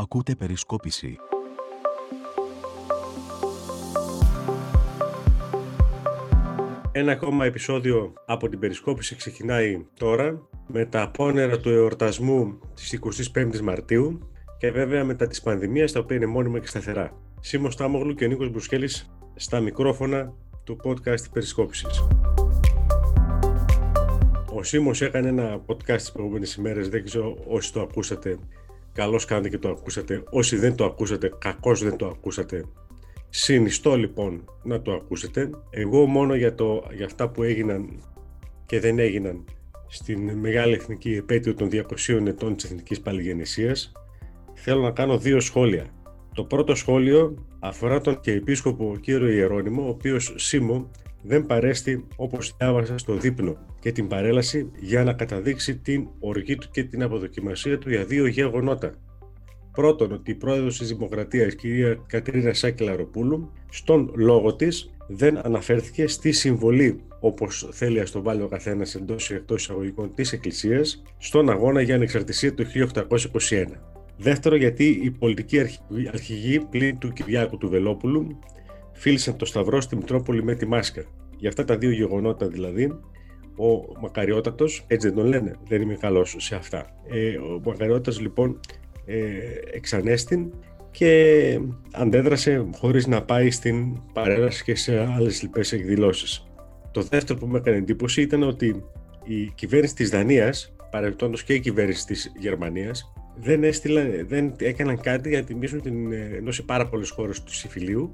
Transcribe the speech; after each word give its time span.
Ακούτε 0.00 0.34
περισκόπηση. 0.34 1.18
Ένα 6.92 7.12
ακόμα 7.12 7.44
επεισόδιο 7.44 8.12
από 8.26 8.48
την 8.48 8.58
περισκόπηση 8.58 9.16
ξεκινάει 9.16 9.86
τώρα 9.94 10.48
με 10.66 10.84
τα 10.84 11.02
απόνερα 11.02 11.58
του 11.58 11.70
εορτασμού 11.70 12.58
της 12.74 12.98
25ης 13.34 13.60
Μαρτίου 13.60 14.30
και 14.58 14.70
βέβαια 14.70 15.04
μετά 15.04 15.26
της 15.26 15.42
πανδημίας 15.42 15.92
τα 15.92 16.00
οποία 16.00 16.16
είναι 16.16 16.26
μόνιμα 16.26 16.58
και 16.58 16.66
σταθερά. 16.66 17.12
Σίμω 17.40 17.70
Στάμογλου 17.70 18.14
και 18.14 18.24
ο 18.24 18.28
Νίκος 18.28 18.50
Μπρουσκέλης 18.50 19.10
στα 19.34 19.60
μικρόφωνα 19.60 20.32
του 20.64 20.76
podcast 20.84 21.30
Περισκόπησης. 21.32 22.06
Ο 24.54 24.62
Σίμος 24.62 25.00
έκανε 25.00 25.28
ένα 25.28 25.60
podcast 25.66 25.96
τις 25.96 26.12
προηγούμενες 26.12 26.54
ημέρες, 26.54 26.88
δεν 26.88 27.04
ξέρω 27.04 27.38
όσοι 27.46 27.72
το 27.72 27.80
ακούσατε, 27.80 28.38
καλώς 28.92 29.24
κάνετε 29.24 29.48
και 29.48 29.58
το 29.58 29.68
ακούσατε. 29.68 30.22
Όσοι 30.30 30.56
δεν 30.56 30.74
το 30.74 30.84
ακούσατε, 30.84 31.32
κακώς 31.38 31.82
δεν 31.82 31.96
το 31.96 32.06
ακούσατε. 32.06 32.64
Συνιστώ 33.28 33.96
λοιπόν 33.96 34.44
να 34.62 34.82
το 34.82 34.92
ακούσετε. 34.92 35.50
Εγώ 35.70 36.06
μόνο 36.06 36.34
για, 36.34 36.54
το, 36.54 36.84
για 36.94 37.04
αυτά 37.04 37.28
που 37.28 37.42
έγιναν 37.42 38.02
και 38.66 38.80
δεν 38.80 38.98
έγιναν 38.98 39.44
στην 39.88 40.38
Μεγάλη 40.38 40.74
Εθνική 40.74 41.14
Επέτειο 41.14 41.54
των 41.54 41.68
200 41.72 42.26
ετών 42.26 42.56
της 42.56 42.64
Εθνικής 42.64 43.00
Παλιγεννησίας 43.00 43.92
θέλω 44.54 44.80
να 44.80 44.90
κάνω 44.90 45.18
δύο 45.18 45.40
σχόλια. 45.40 45.86
Το 46.34 46.44
πρώτο 46.44 46.74
σχόλιο 46.74 47.46
αφορά 47.58 48.00
τον 48.00 48.20
και 48.20 48.32
επίσκοπο 48.32 48.96
κύριο 49.00 49.28
Ιερώνυμο, 49.28 49.84
ο 49.84 49.88
οποίος 49.88 50.34
Σίμω 50.36 50.90
δεν 51.22 51.46
παρέστη 51.46 52.06
όπως 52.16 52.54
διάβασα 52.58 52.98
στο 52.98 53.14
δείπνο 53.14 53.56
και 53.80 53.92
την 53.92 54.08
παρέλαση 54.08 54.70
για 54.80 55.04
να 55.04 55.12
καταδείξει 55.12 55.78
την 55.78 56.08
οργή 56.18 56.56
του 56.56 56.68
και 56.70 56.84
την 56.84 57.02
αποδοκιμασία 57.02 57.78
του 57.78 57.90
για 57.90 58.04
δύο 58.04 58.26
γεγονότα. 58.26 58.94
Πρώτον, 59.72 60.12
ότι 60.12 60.30
η 60.30 60.34
πρόεδρος 60.34 60.78
της 60.78 60.88
Δημοκρατίας, 60.88 61.54
κυρία 61.54 61.98
Κατρίνα 62.06 62.52
Σάκη 62.52 62.84
Λαροπούλου, 62.84 63.52
στον 63.70 64.12
λόγο 64.16 64.54
της 64.54 64.90
δεν 65.08 65.38
αναφέρθηκε 65.46 66.06
στη 66.06 66.32
συμβολή, 66.32 67.00
όπως 67.20 67.68
θέλει 67.72 67.98
να 67.98 68.04
το 68.04 68.22
βάλει 68.22 68.42
ο 68.42 68.48
καθένας 68.48 68.94
εντός 68.94 69.30
ή 69.30 69.34
εκτός 69.34 69.62
εισαγωγικών 69.62 70.14
της 70.14 70.32
Εκκλησίας, 70.32 71.02
στον 71.18 71.50
αγώνα 71.50 71.80
για 71.80 71.94
ανεξαρτησία 71.94 72.54
του 72.54 72.64
1821. 72.64 73.64
Δεύτερο, 74.16 74.56
γιατί 74.56 75.00
η 75.02 75.10
πολιτική 75.10 75.60
αρχηγή 76.12 76.60
πλην 76.60 76.98
του 76.98 77.12
Κυριάκου 77.12 77.56
του 77.56 77.68
Βελόπουλου 77.68 78.38
φίλησαν 78.92 79.36
το 79.36 79.44
Σταυρό 79.44 79.80
στη 79.80 79.96
Μητρόπολη 79.96 80.42
με 80.42 80.54
τη 80.54 80.66
Μάσκα. 80.66 81.04
Για 81.38 81.48
αυτά 81.48 81.64
τα 81.64 81.78
δύο 81.78 81.90
γεγονότα 81.90 82.48
δηλαδή, 82.48 82.98
ο 83.58 84.00
Μακαριότατος, 84.00 84.84
έτσι 84.86 85.06
δεν 85.06 85.16
τον 85.16 85.26
λένε, 85.26 85.56
δεν 85.68 85.82
είμαι 85.82 85.94
καλός 85.94 86.34
σε 86.38 86.54
αυτά. 86.54 86.86
Ε, 87.08 87.36
ο 87.36 87.60
Μακαριότατος 87.64 88.20
λοιπόν 88.20 88.60
ε, 89.06 89.16
εξανέστην 89.72 90.52
και 90.90 91.60
αντέδρασε 91.92 92.66
χωρίς 92.74 93.06
να 93.06 93.22
πάει 93.22 93.50
στην 93.50 94.02
παρέλαση 94.12 94.64
και 94.64 94.74
σε 94.74 94.98
άλλες 95.14 95.42
λοιπές 95.42 95.72
εκδηλώσεις. 95.72 96.46
Το 96.90 97.02
δεύτερο 97.02 97.38
που 97.38 97.46
με 97.46 97.58
έκανε 97.58 97.76
εντύπωση 97.76 98.22
ήταν 98.22 98.42
ότι 98.42 98.84
η 99.24 99.52
κυβέρνηση 99.54 99.94
της 99.94 100.10
Δανίας, 100.10 100.74
παρελθόντως 100.90 101.44
και 101.44 101.54
η 101.54 101.60
κυβέρνηση 101.60 102.06
της 102.06 102.32
Γερμανίας, 102.38 103.12
δεν, 103.40 103.64
έστειλε, 103.64 104.24
δεν 104.28 104.54
έκαναν 104.58 105.00
κάτι 105.00 105.28
για 105.28 105.38
να 105.40 105.44
τιμήσουν 105.44 105.82
την, 105.82 106.12
ενώ 106.12 106.50
σε 106.50 106.62
πάρα 106.62 106.88
πολλές 106.88 107.10
χώρες 107.10 107.42
του 107.42 107.54
Συμφιλίου 107.54 108.12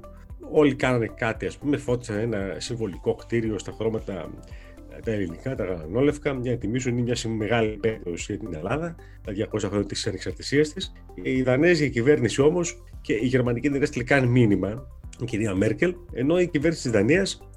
όλοι 0.51 0.75
κάνανε 0.75 1.11
κάτι, 1.15 1.45
ας 1.45 1.57
πούμε, 1.57 1.77
φώτισαν 1.77 2.17
ένα 2.17 2.55
συμβολικό 2.57 3.15
κτίριο 3.15 3.59
στα 3.59 3.71
χρώματα 3.71 4.29
τα 5.03 5.11
ελληνικά, 5.11 5.55
τα 5.55 5.63
γαλανόλευκα, 5.63 6.39
για 6.41 6.51
να 6.51 6.57
τιμήσουν 6.57 6.93
μια 6.93 7.15
μεγάλη 7.37 7.71
επέτειος 7.71 8.25
για 8.25 8.37
την 8.37 8.53
Ελλάδα, 8.53 8.95
τα 9.23 9.33
200 9.33 9.67
χρόνια 9.67 9.85
της 9.85 10.07
ανεξαρτησίας 10.07 10.73
της. 10.73 10.93
Η 11.21 11.41
Δανέζικη 11.41 11.89
κυβέρνηση 11.89 12.41
όμως 12.41 12.83
και 13.01 13.13
η 13.13 13.25
Γερμανική 13.25 13.69
δεν 13.69 13.81
έστειλε 13.81 14.03
καν 14.03 14.27
μήνυμα, 14.27 14.87
η 15.21 15.25
κυρία 15.25 15.55
Μέρκελ, 15.55 15.95
ενώ 16.13 16.39
η 16.39 16.47
κυβέρνηση 16.47 16.81
της 16.81 16.91
Δανίας, 16.91 17.47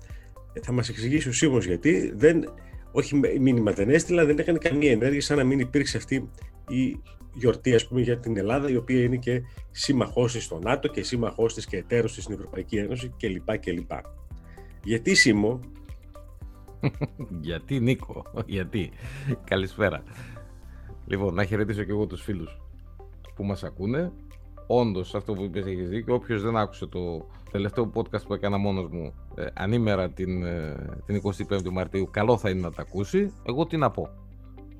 θα 0.62 0.72
μας 0.72 0.88
εξηγήσει 0.88 1.28
ο 1.28 1.32
Σίμος 1.32 1.66
γιατί, 1.66 2.12
δεν, 2.14 2.52
όχι 2.92 3.20
μήνυμα 3.40 3.72
δεν 3.72 3.90
έστειλα, 3.90 4.24
δεν 4.24 4.38
έκανε 4.38 4.58
καμία 4.58 4.90
ενέργεια 4.90 5.20
σαν 5.20 5.36
να 5.36 5.44
μην 5.44 5.58
υπήρξε 5.58 5.96
αυτή 5.96 6.30
η 6.68 7.00
γιορτή 7.34 7.74
ας 7.74 7.88
πούμε, 7.88 8.00
για 8.00 8.18
την 8.18 8.36
Ελλάδα, 8.36 8.70
η 8.70 8.76
οποία 8.76 9.02
είναι 9.02 9.16
και 9.16 9.42
σύμμαχός 9.70 10.32
της 10.32 10.44
στο 10.44 10.58
ΝΑΤΟ 10.58 10.88
και 10.88 11.02
σύμμαχός 11.02 11.54
της 11.54 11.66
και 11.66 11.76
εταίρος 11.76 12.14
της 12.14 12.22
στην 12.22 12.34
Ευρωπαϊκή 12.34 12.76
Ένωση 12.76 13.12
κλπ. 13.18 13.58
κλπ. 13.58 13.90
Γιατί 14.84 15.14
Σίμω. 15.14 15.60
Γιατί 17.40 17.80
Νίκο, 17.80 18.24
γιατί. 18.46 18.90
Καλησπέρα. 19.44 20.02
Λοιπόν, 21.06 21.34
να 21.34 21.44
χαιρετήσω 21.44 21.82
και 21.82 21.90
εγώ 21.90 22.06
τους 22.06 22.22
φίλους 22.22 22.60
που 23.34 23.44
μας 23.44 23.64
ακούνε. 23.64 24.12
Όντως, 24.66 25.14
αυτό 25.14 25.32
που 25.32 25.42
είπες 25.42 25.66
έχεις 25.66 25.88
δίκιο. 25.88 26.14
Όποιος 26.14 26.42
δεν 26.42 26.56
άκουσε 26.56 26.86
το 26.86 27.26
τελευταίο 27.50 27.90
podcast 27.94 28.26
που 28.26 28.34
έκανα 28.34 28.56
μόνος 28.56 28.88
μου 28.88 29.14
ε, 29.34 29.46
ανήμερα 29.54 30.10
την, 30.10 30.44
ε, 30.44 30.76
την 31.06 31.20
25η 31.48 31.70
Μαρτίου, 31.70 32.08
καλό 32.10 32.38
θα 32.38 32.50
είναι 32.50 32.60
να 32.60 32.72
τα 32.72 32.82
ακούσει. 32.82 33.32
Εγώ 33.44 33.66
τι 33.66 33.76
να 33.76 33.90
πω 33.90 34.10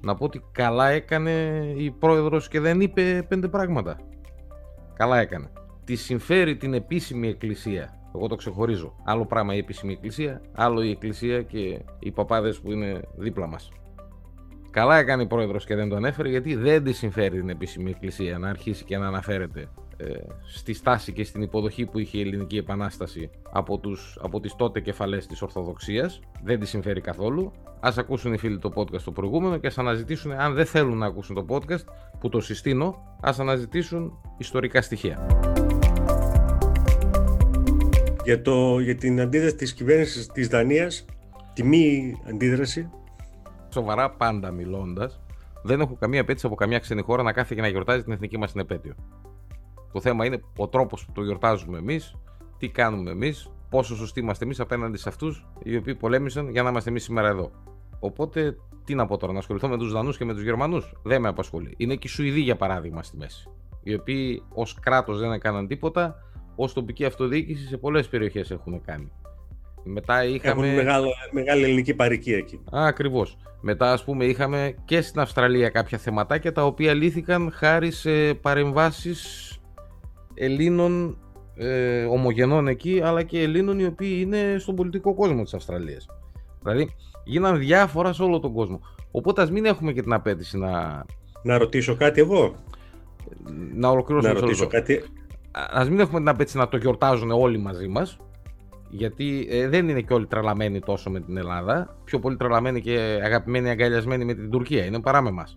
να 0.00 0.14
πω 0.14 0.24
ότι 0.24 0.42
καλά 0.52 0.88
έκανε 0.88 1.30
η 1.76 1.90
πρόεδρος 1.90 2.48
και 2.48 2.60
δεν 2.60 2.80
είπε 2.80 3.26
πέντε 3.28 3.48
πράγματα. 3.48 4.00
Καλά 4.94 5.18
έκανε. 5.18 5.50
Τη 5.84 5.96
συμφέρει 5.96 6.56
την 6.56 6.74
επίσημη 6.74 7.28
εκκλησία. 7.28 7.97
Εγώ 8.18 8.28
το 8.28 8.36
ξεχωρίζω. 8.36 8.94
Άλλο 9.04 9.26
πράγμα 9.26 9.54
η 9.54 9.58
επίσημη 9.58 9.92
εκκλησία, 9.92 10.40
άλλο 10.54 10.82
η 10.82 10.90
εκκλησία 10.90 11.42
και 11.42 11.80
οι 11.98 12.10
παπάδες 12.10 12.60
που 12.60 12.72
είναι 12.72 13.00
δίπλα 13.16 13.46
μας. 13.46 13.72
Καλά 14.70 14.98
έκανε 14.98 15.22
η 15.22 15.26
πρόεδρος 15.26 15.64
και 15.64 15.74
δεν 15.74 15.88
το 15.88 15.96
ανέφερε 15.96 16.28
γιατί 16.28 16.54
δεν 16.54 16.84
τη 16.84 16.92
συμφέρει 16.92 17.38
την 17.38 17.48
επίσημη 17.48 17.90
εκκλησία 17.90 18.38
να 18.38 18.48
αρχίσει 18.48 18.84
και 18.84 18.98
να 18.98 19.06
αναφέρεται 19.06 19.68
ε, 19.96 20.12
στη 20.46 20.72
στάση 20.72 21.12
και 21.12 21.24
στην 21.24 21.42
υποδοχή 21.42 21.86
που 21.86 21.98
είχε 21.98 22.18
η 22.18 22.20
Ελληνική 22.20 22.56
Επανάσταση 22.56 23.30
από, 23.52 23.78
τους, 23.78 24.18
από 24.22 24.40
τις 24.40 24.56
τότε 24.56 24.80
κεφαλές 24.80 25.26
της 25.26 25.42
Ορθοδοξίας. 25.42 26.20
Δεν 26.42 26.60
τη 26.60 26.66
συμφέρει 26.66 27.00
καθόλου. 27.00 27.52
Ας 27.80 27.98
ακούσουν 27.98 28.32
οι 28.32 28.38
φίλοι 28.38 28.58
το 28.58 28.72
podcast 28.74 29.00
το 29.00 29.12
προηγούμενο 29.12 29.56
και 29.56 29.66
ας 29.66 29.78
αναζητήσουν, 29.78 30.32
αν 30.32 30.54
δεν 30.54 30.66
θέλουν 30.66 30.98
να 30.98 31.06
ακούσουν 31.06 31.34
το 31.34 31.44
podcast, 31.48 31.84
που 32.20 32.28
το 32.28 32.40
συστήνω, 32.40 33.16
ας 33.20 33.38
αναζητήσουν 33.38 34.20
ιστορικά 34.38 34.82
στοιχεία. 34.82 35.26
Για, 38.28 38.42
το, 38.42 38.78
για 38.78 38.94
την 38.94 39.20
αντίδραση 39.20 39.54
της 39.54 39.74
κυβέρνησης 39.74 40.26
της 40.26 40.48
Δανίας, 40.48 41.04
τη 41.52 41.62
μη 41.62 42.14
αντίδραση. 42.28 42.90
Σοβαρά 43.72 44.10
πάντα 44.10 44.50
μιλώντας, 44.50 45.20
δεν 45.62 45.80
έχω 45.80 45.96
καμία 45.96 46.20
απέτηση 46.20 46.46
από 46.46 46.54
καμιά 46.54 46.78
ξένη 46.78 47.02
χώρα 47.02 47.22
να 47.22 47.32
κάθεται 47.32 47.54
και 47.54 47.60
να 47.60 47.68
γιορτάζει 47.68 48.02
την 48.02 48.12
εθνική 48.12 48.38
μας 48.38 48.52
την 48.52 48.60
επέτειο. 48.60 48.94
Το 49.92 50.00
θέμα 50.00 50.24
είναι 50.24 50.40
ο 50.56 50.68
τρόπος 50.68 51.04
που 51.04 51.12
το 51.12 51.22
γιορτάζουμε 51.22 51.78
εμείς, 51.78 52.14
τι 52.58 52.68
κάνουμε 52.68 53.10
εμείς, 53.10 53.50
πόσο 53.68 53.96
σωστοί 53.96 54.20
είμαστε 54.20 54.44
εμείς 54.44 54.60
απέναντι 54.60 54.96
σε 54.96 55.08
αυτούς 55.08 55.46
οι 55.62 55.76
οποίοι 55.76 55.94
πολέμησαν 55.94 56.50
για 56.50 56.62
να 56.62 56.68
είμαστε 56.70 56.90
εμείς 56.90 57.02
σήμερα 57.02 57.28
εδώ. 57.28 57.50
Οπότε, 57.98 58.56
τι 58.84 58.94
να 58.94 59.06
πω 59.06 59.16
τώρα, 59.16 59.32
να 59.32 59.38
ασχοληθώ 59.38 59.68
με 59.68 59.76
τους 59.76 59.92
Δανούς 59.92 60.16
και 60.16 60.24
με 60.24 60.32
τους 60.32 60.42
Γερμανούς, 60.42 60.92
δεν 61.02 61.20
με 61.20 61.28
απασχολεί. 61.28 61.74
Είναι 61.76 61.94
και 61.94 62.06
οι 62.06 62.10
Σουηδοί 62.10 62.40
για 62.40 62.56
παράδειγμα 62.56 63.02
στη 63.02 63.16
μέση. 63.16 63.50
Οι 63.82 63.94
οποίοι 63.94 64.42
ως 64.48 64.74
κράτος 64.80 65.18
δεν 65.18 65.32
έκαναν 65.32 65.66
τίποτα, 65.66 66.16
ως 66.60 66.72
τοπική 66.72 67.04
αυτοδιοίκηση 67.04 67.66
σε 67.66 67.76
πολλές 67.76 68.08
περιοχές 68.08 68.50
έχουν 68.50 68.80
κάνει. 68.84 69.12
Μετά 69.84 70.24
είχαμε... 70.24 70.66
Έχουν 70.66 70.76
μεγάλο, 70.76 71.08
μεγάλη 71.30 71.62
ελληνική 71.64 71.94
παροικία 71.94 72.36
εκεί. 72.36 72.60
Ακριβώς. 72.70 73.36
Μετά, 73.60 73.92
ας 73.92 74.04
πούμε, 74.04 74.24
είχαμε 74.24 74.74
και 74.84 75.00
στην 75.00 75.20
Αυστραλία 75.20 75.68
κάποια 75.68 75.98
θεματάκια 75.98 76.52
τα 76.52 76.64
οποία 76.64 76.94
λύθηκαν 76.94 77.50
χάρη 77.52 77.90
σε 77.90 78.34
παρεμβάσεις 78.34 79.52
Ελλήνων 80.34 81.18
ε, 81.56 82.04
ομογενών 82.04 82.68
εκεί, 82.68 83.00
αλλά 83.04 83.22
και 83.22 83.40
Ελλήνων 83.40 83.78
οι 83.78 83.84
οποίοι 83.84 84.18
είναι 84.20 84.56
στον 84.58 84.74
πολιτικό 84.74 85.14
κόσμο 85.14 85.42
της 85.42 85.54
Αυστραλίας. 85.54 86.06
Δηλαδή, 86.62 86.94
γίναν 87.24 87.58
διάφορα 87.58 88.12
σε 88.12 88.22
όλο 88.22 88.40
τον 88.40 88.52
κόσμο. 88.52 88.80
Οπότε 89.10 89.42
ας 89.42 89.50
μην 89.50 89.64
έχουμε 89.64 89.92
και 89.92 90.02
την 90.02 90.12
απέτηση 90.12 90.58
να... 90.58 91.04
Να 91.42 91.58
ρωτήσω 91.58 91.96
κάτι 91.96 92.20
εγώ; 92.20 92.54
Να 93.74 93.88
ολοκληρώσω 93.88 94.28
Να 94.28 94.40
ρωτήσω 94.40 94.66
κάτι. 94.66 95.02
Ας 95.70 95.88
μην 95.88 96.00
έχουμε 96.00 96.18
την 96.18 96.28
απέτηση 96.28 96.56
να 96.56 96.68
το 96.68 96.76
γιορτάζουν 96.76 97.30
όλοι 97.30 97.58
μαζί 97.58 97.88
μας, 97.88 98.18
γιατί 98.90 99.46
ε, 99.50 99.68
δεν 99.68 99.88
είναι 99.88 100.00
και 100.00 100.12
όλοι 100.12 100.26
τρελαμένοι 100.26 100.80
τόσο 100.80 101.10
με 101.10 101.20
την 101.20 101.36
Ελλάδα. 101.36 101.96
Πιο 102.04 102.18
πολύ 102.18 102.36
τρελαμένοι 102.36 102.80
και 102.80 103.20
αγαπημένοι 103.24 103.70
αγκαλιασμένοι 103.70 104.24
με 104.24 104.34
την 104.34 104.50
Τουρκία. 104.50 104.84
Είναι 104.84 105.00
παρά 105.00 105.22
με 105.22 105.28
εμάς. 105.28 105.54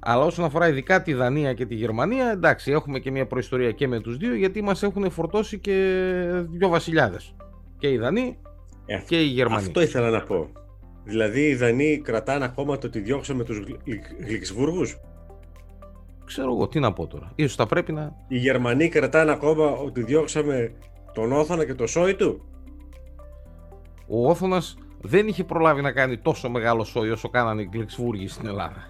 Αλλά 0.00 0.24
όσον 0.24 0.44
αφορά 0.44 0.68
ειδικά 0.68 1.02
τη 1.02 1.12
Δανία 1.12 1.52
και 1.54 1.66
τη 1.66 1.74
Γερμανία, 1.74 2.30
εντάξει, 2.30 2.72
έχουμε 2.72 2.98
και 2.98 3.10
μια 3.10 3.26
προϊστορία 3.26 3.72
και 3.72 3.88
με 3.88 4.00
τους 4.00 4.16
δύο, 4.16 4.34
γιατί 4.34 4.62
μας 4.62 4.82
έχουν 4.82 5.10
φορτώσει 5.10 5.58
και 5.58 6.04
δύο 6.50 6.68
βασιλιάδες. 6.68 7.34
Και 7.78 7.88
οι 7.88 7.98
Δανείοι 7.98 8.38
ε, 8.86 9.02
και 9.06 9.20
οι 9.20 9.26
Γερμανοί. 9.26 9.66
Αυτό 9.66 9.82
ήθελα 9.82 10.10
να 10.10 10.22
πω. 10.22 10.48
Δηλαδή 11.04 11.40
οι 11.40 11.54
Δανείοι 11.54 11.98
κρατάνε 11.98 12.44
ακόμα 12.44 12.78
το 12.78 12.86
ότι 12.86 13.00
διώξαμε 13.00 13.44
τους 13.44 13.62
Γλυξβούργους. 14.26 15.00
Ξέρω 16.32 16.52
εγώ, 16.52 16.68
τι 16.68 16.80
να 16.80 16.92
πω 16.92 17.06
τώρα. 17.06 17.32
Ίσως 17.34 17.54
θα 17.54 17.66
πρέπει 17.66 17.92
να... 17.92 18.12
Οι 18.28 18.36
Γερμανοί 18.38 18.88
κρατάνε 18.88 19.30
ακόμα 19.32 19.70
ότι 19.70 20.02
διώξαμε 20.02 20.72
τον 21.12 21.32
Όθωνα 21.32 21.64
και 21.66 21.74
το 21.74 21.86
σόι 21.86 22.14
του. 22.14 22.44
Ο 24.06 24.28
Όθωνας 24.30 24.76
δεν 25.00 25.28
είχε 25.28 25.44
προλάβει 25.44 25.80
να 25.82 25.92
κάνει 25.92 26.18
τόσο 26.18 26.50
μεγάλο 26.50 26.84
σόι 26.84 27.10
όσο 27.10 27.28
κάνανε 27.28 27.62
οι 27.62 27.68
Γλυξβούργοι 27.72 28.28
στην 28.28 28.46
Ελλάδα. 28.46 28.86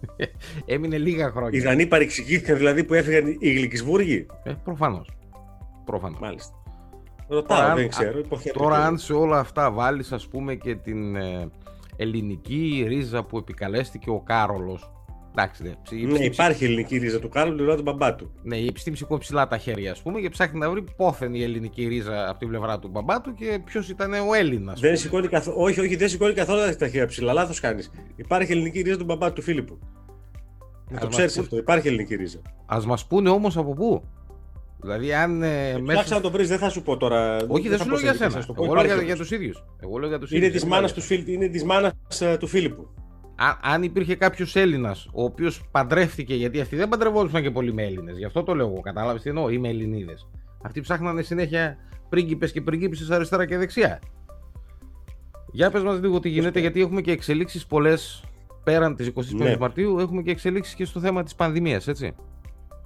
Έμεινε 0.66 0.98
λίγα 0.98 1.30
χρόνια. 1.30 1.58
Οι 1.58 1.62
Δανείοι 1.62 1.86
παρεξηγήθηκαν 1.86 2.56
δηλαδή 2.56 2.84
που 2.84 2.94
έφυγαν 2.94 3.36
οι 3.38 3.52
Γλυκισβούργοι. 3.52 4.26
Ε, 4.42 4.52
Προφανώς. 4.64 5.10
Προφανώς. 5.84 6.20
Μάλιστα. 6.20 6.54
Ρωτάω, 7.28 7.58
Τώρα, 7.58 7.74
δεν 7.74 7.82
αν- 7.84 7.88
ξέρω. 7.90 8.18
υποθέτω 8.18 8.58
Τώρα, 8.58 8.76
και- 8.76 8.82
αν 8.82 8.98
σε 8.98 9.12
όλα 9.12 9.38
αυτά 9.38 9.70
βάλεις, 9.70 10.12
ας 10.12 10.26
πούμε, 10.28 10.54
και 10.54 10.74
την 10.74 11.16
ε, 11.16 11.48
ελληνική 11.96 12.84
ρίζα 12.88 13.24
που 13.24 13.38
επικαλέστηκε 13.38 14.10
ο 14.10 14.20
Κάρολος. 14.20 14.90
Εντάξει, 15.30 15.62
ναι. 15.62 15.68
η 15.68 15.72
Ναι, 15.94 16.00
επιστήμη- 16.02 16.32
υπάρχει 16.32 16.64
ελληνική 16.64 16.98
ρίζα 16.98 17.18
του 17.20 17.28
Κάρλου, 17.28 17.56
του 17.66 17.74
του 17.76 17.82
μπαμπά 17.82 18.14
του. 18.14 18.30
Ναι, 18.42 18.56
η 18.56 18.66
επιστήμη 18.66 18.96
σηκώνει 18.96 19.20
ψηλά 19.20 19.46
τα 19.48 19.58
χέρια, 19.58 19.90
ας 19.92 20.02
πούμε, 20.02 20.20
και 20.20 20.28
ψάχνει 20.28 20.58
να 20.58 20.70
βρει 20.70 20.84
πόθεν 20.96 21.34
η 21.34 21.42
ελληνική 21.42 21.86
ρίζα 21.86 22.28
από 22.30 22.38
την 22.38 22.48
πλευρά 22.48 22.78
του 22.78 22.88
μπαμπά 22.88 23.20
του 23.20 23.34
και 23.34 23.60
ποιος 23.64 23.88
ήταν 23.88 24.12
ο 24.12 24.34
Έλληνας. 24.34 24.80
Δεν 24.80 24.96
σηκώνει 24.96 25.28
καθ... 25.28 25.48
Όχι, 25.56 25.80
όχι, 25.80 25.96
δεν 25.96 26.08
σηκώνει 26.08 26.32
καθόλου 26.34 26.76
τα 26.76 26.88
χέρια 26.88 27.06
ψηλά. 27.06 27.32
Λάθος 27.32 27.60
κάνεις. 27.60 27.90
Υπάρχει 28.16 28.52
ελληνική 28.52 28.80
ρίζα 28.80 28.96
του 28.96 29.04
μπαμπά 29.04 29.32
του 29.32 29.42
Φίλιππου. 29.42 29.78
Να 30.88 30.94
Ας 30.96 31.00
το 31.00 31.06
μας 31.06 31.14
ξέρεις 31.16 31.34
πούν- 31.34 31.42
αυτό. 31.44 31.56
Υπάρχει 31.56 31.88
ελληνική 31.88 32.14
ρίζα. 32.14 32.38
Α 32.66 32.78
μας 32.86 33.06
πούνε 33.06 33.28
όμως 33.30 33.56
από 33.56 33.74
πού. 33.74 34.02
Δηλαδή, 34.82 35.14
αν. 35.14 35.42
Ε, 35.42 35.74
Ψάξα 35.86 36.14
να 36.14 36.20
το 36.20 36.30
βρεις, 36.30 36.48
δεν 36.48 36.58
θα 36.58 36.68
σου 36.68 36.82
πω 36.82 36.96
τώρα. 36.96 37.36
Όχι, 37.48 37.68
δεν 37.68 37.78
θα 37.78 37.84
σου 37.84 37.90
πω 37.90 37.94
λέω 37.96 38.02
για 38.04 38.12
σε- 38.12 38.18
θα 38.24 38.30
σένα. 38.30 38.40
σου 38.40 38.46
το 38.46 38.52
πω, 38.52 38.64
Εγώ 38.64 38.74
λέω 38.74 38.82
για, 38.82 38.92
υπάρχει 38.92 39.06
για 39.06 39.14
όμως. 39.14 39.28
τους 39.28 39.36
ίδιους. 39.38 39.64
Εγώ 39.80 39.98
λέω 39.98 40.08
για 40.08 40.18
τους 40.18 40.30
Είναι 40.30 40.38
ίδιους, 40.38 40.52
της 40.52 40.62
δεν 40.62 40.70
μάνας 40.70 40.94
μιλάω 40.94 41.08
του, 41.08 41.14
Φίλ... 41.24 41.34
είναι 41.34 41.48
της 41.48 41.64
μάνας, 41.64 41.92
ε, 42.20 42.36
του 42.36 42.46
Φίλιππου. 42.46 42.88
Α- 43.42 43.58
αν 43.62 43.82
υπήρχε 43.82 44.14
κάποιος 44.14 44.56
Έλληνας 44.56 45.08
ο 45.12 45.22
οποίος 45.24 45.68
παντρεύτηκε, 45.70 46.34
γιατί 46.34 46.60
αυτοί 46.60 46.76
δεν 46.76 46.88
παντρευόντουσαν 46.88 47.42
και 47.42 47.50
πολύ 47.50 47.72
με 47.72 47.82
Έλληνες, 47.82 48.18
γι' 48.18 48.24
αυτό 48.24 48.42
το 48.42 48.54
λέω 48.54 48.66
εγώ. 48.66 48.80
Κατάλαβες 48.80 49.22
τι 49.22 49.28
εννοώ, 49.28 49.48
είμαι 49.50 49.68
Ελληνίδες. 49.68 50.28
Αυτοί 50.62 50.80
ψάχνανε 50.80 51.22
συνέχεια 51.22 51.76
πρίγκιπες 52.08 52.52
και 52.52 52.60
πριγκίπισε 52.60 53.14
αριστερά 53.14 53.46
και 53.46 53.56
δεξιά. 53.58 53.98
Για 55.52 55.70
πες 55.70 55.82
μας 55.82 56.00
λίγο 56.00 56.20
τι 56.20 56.28
γίνεται, 56.28 56.60
γιατί 56.60 56.80
έχουμε 56.80 57.00
και 57.00 57.10
εξελίξεις 57.10 57.66
πολλές 57.66 58.24
πέραν 58.64 58.94
της 58.96 59.06
25η 59.06 59.34
Ναι. 59.34 59.56
Μαρτίου, 59.56 59.98
έχουμε 59.98 60.22
και 60.22 60.30
εξελίξεις 60.30 60.74
και 60.74 60.84
στο 60.84 61.00
θέμα 61.00 61.22
της 61.22 61.34
πανδημίας, 61.34 61.88
έτσι. 61.88 62.14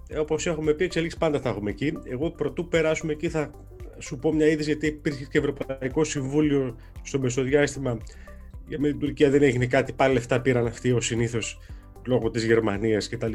Ε, 0.09 0.19
Όπως 0.19 0.47
έχουμε 0.47 0.73
πει, 0.73 0.85
εξελίξεις 0.85 1.19
πάντα 1.21 1.41
θα 1.41 1.49
έχουμε 1.49 1.71
εκεί. 1.71 1.93
Εγώ 2.05 2.31
πρωτού 2.31 2.69
περάσουμε 2.69 3.13
εκεί 3.13 3.29
θα 3.29 3.51
σου 3.99 4.19
πω 4.19 4.33
μια 4.33 4.47
είδηση 4.47 4.71
γιατί 4.71 4.87
υπήρχε 4.87 5.25
και 5.25 5.39
Ευρωπαϊκό 5.39 6.05
Συμβούλιο 6.05 6.77
στο 7.03 7.19
μεσοδιάστημα. 7.19 7.99
Για 8.67 8.79
με 8.81 8.89
την 8.89 8.99
Τουρκία 8.99 9.31
δεν 9.31 9.43
έγινε 9.43 9.67
κάτι. 9.67 9.93
Πάλι 9.93 10.15
λεφτά 10.15 10.41
πήραν 10.41 10.67
αυτοί 10.67 10.93
ω 10.93 11.01
συνήθως 11.01 11.59
λόγω 12.07 12.31
της 12.31 12.45
Γερμανίας 12.45 13.09
κτλ. 13.09 13.33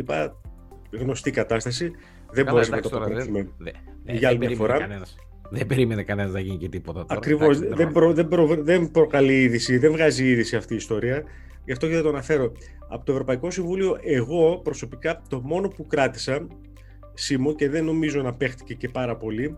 Γνωστή 0.91 1.31
κατάσταση. 1.31 1.91
Δεν 2.31 2.45
Καλά, 2.45 2.51
μπορέσαμε 2.51 2.81
να 2.81 2.87
εντάξει, 2.87 2.89
το 2.89 2.97
τώρα, 2.97 3.05
αποκρίνουμε. 3.05 3.49
Δε, 3.57 3.71
Για 4.13 4.27
άλλη 4.29 4.37
μια 4.37 4.47
περίμενε 4.47 4.55
φορά. 4.55 4.77
κανένας. 4.77 5.15
Δεν 5.51 5.67
περίμενε 5.67 6.03
κανένας 6.03 6.31
να 6.31 6.39
γίνει 6.39 6.57
και 6.57 6.69
τίποτα 6.69 6.99
τώρα. 7.05 7.13
Ακριβώς. 7.19 7.47
Εντάξει, 7.47 7.67
Δεν, 7.67 7.77
δεν 7.77 7.91
προ, 7.91 8.13
δεν, 8.13 8.27
προ, 8.27 8.47
δεν 8.47 8.91
προκαλεί 8.91 9.41
είδηση, 9.41 9.77
δεν 9.77 9.91
βγάζει 9.91 10.29
είδηση 10.29 10.55
αυτή 10.55 10.73
η 10.73 10.77
ιστορία. 10.77 11.23
Γι' 11.65 11.71
αυτό 11.71 11.87
και 11.87 11.93
θα 11.95 12.01
το 12.01 12.09
αναφέρω. 12.09 12.51
Από 12.89 13.05
το 13.05 13.11
Ευρωπαϊκό 13.11 13.51
Συμβούλιο, 13.51 13.97
εγώ 14.01 14.57
προσωπικά 14.63 15.21
το 15.29 15.41
μόνο 15.43 15.67
που 15.67 15.87
κράτησα 15.87 16.47
σήμω 17.13 17.55
και 17.55 17.69
δεν 17.69 17.85
νομίζω 17.85 18.21
να 18.21 18.33
παίχτηκε 18.33 18.73
και 18.73 18.89
πάρα 18.89 19.17
πολύ, 19.17 19.57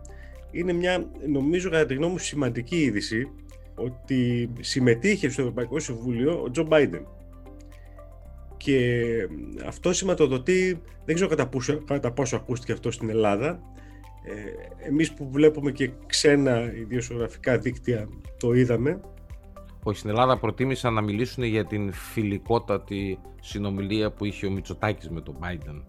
είναι 0.50 0.72
μια, 0.72 1.10
νομίζω 1.32 1.70
κατά 1.70 1.86
τη 1.86 1.94
γνώμη 1.94 2.12
μου, 2.12 2.18
σημαντική 2.18 2.76
είδηση 2.76 3.30
ότι 3.74 4.52
συμμετείχε 4.60 5.28
στο 5.28 5.40
Ευρωπαϊκό 5.40 5.78
Συμβούλιο 5.78 6.42
ο 6.42 6.50
Τζο 6.50 6.62
Μπάιντεν. 6.62 7.06
Και 8.56 9.02
αυτό 9.66 9.92
σηματοδοτεί, 9.92 10.82
δεν 11.04 11.14
ξέρω 11.14 11.30
κατά 11.30 11.48
πόσο, 11.48 11.82
κατά 11.84 12.12
πόσο 12.12 12.36
ακούστηκε 12.36 12.72
αυτό 12.72 12.90
στην 12.90 13.10
Ελλάδα, 13.10 13.60
ε, 14.24 14.86
εμείς 14.88 15.12
που 15.12 15.30
βλέπουμε 15.30 15.70
και 15.70 15.90
ξένα 16.06 16.72
ιδιοσιογραφικά 16.74 17.58
δίκτυα 17.58 18.08
το 18.38 18.52
είδαμε. 18.52 19.00
Όχι, 19.82 19.98
στην 19.98 20.10
Ελλάδα 20.10 20.38
προτίμησαν 20.38 20.94
να 20.94 21.00
μιλήσουν 21.00 21.44
για 21.44 21.64
την 21.64 21.92
φιλικότατη 21.92 23.18
συνομιλία 23.40 24.12
που 24.12 24.24
είχε 24.24 24.46
ο 24.46 24.50
Μητσοτάκης 24.50 25.10
με 25.10 25.20
τον 25.20 25.36
Biden. 25.40 25.82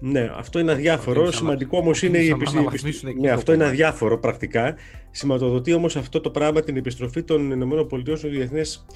Ναι, 0.00 0.30
αυτό 0.36 0.58
είναι 0.58 0.72
αδιάφορο. 0.72 1.12
Προτίμησαν 1.12 1.40
Σημαντικό 1.40 1.76
να- 1.76 1.82
όμως 1.82 2.02
είναι 2.02 2.18
η 2.18 2.28
προτίμησαν 2.28 2.54
να 2.54 2.60
επιστήμη. 2.60 2.66
αναβαθμίσουν 2.66 3.08
εκεί 3.08 3.20
Ναι, 3.20 3.28
το 3.28 3.34
αυτό 3.34 3.52
είναι 3.52 3.62
κομμάτι. 3.62 3.82
αδιάφορο 3.82 4.18
πρακτικά. 4.18 4.74
Σηματοδοτεί 5.10 5.72
όμως 5.72 5.96
αυτό 5.96 6.20
το 6.20 6.30
πράγμα 6.30 6.60
την 6.60 6.76
επιστροφή 6.76 7.22
των 7.22 7.50
ΗΠΑ 7.50 8.16
στο 8.16 8.28
διεθνές 8.28 8.86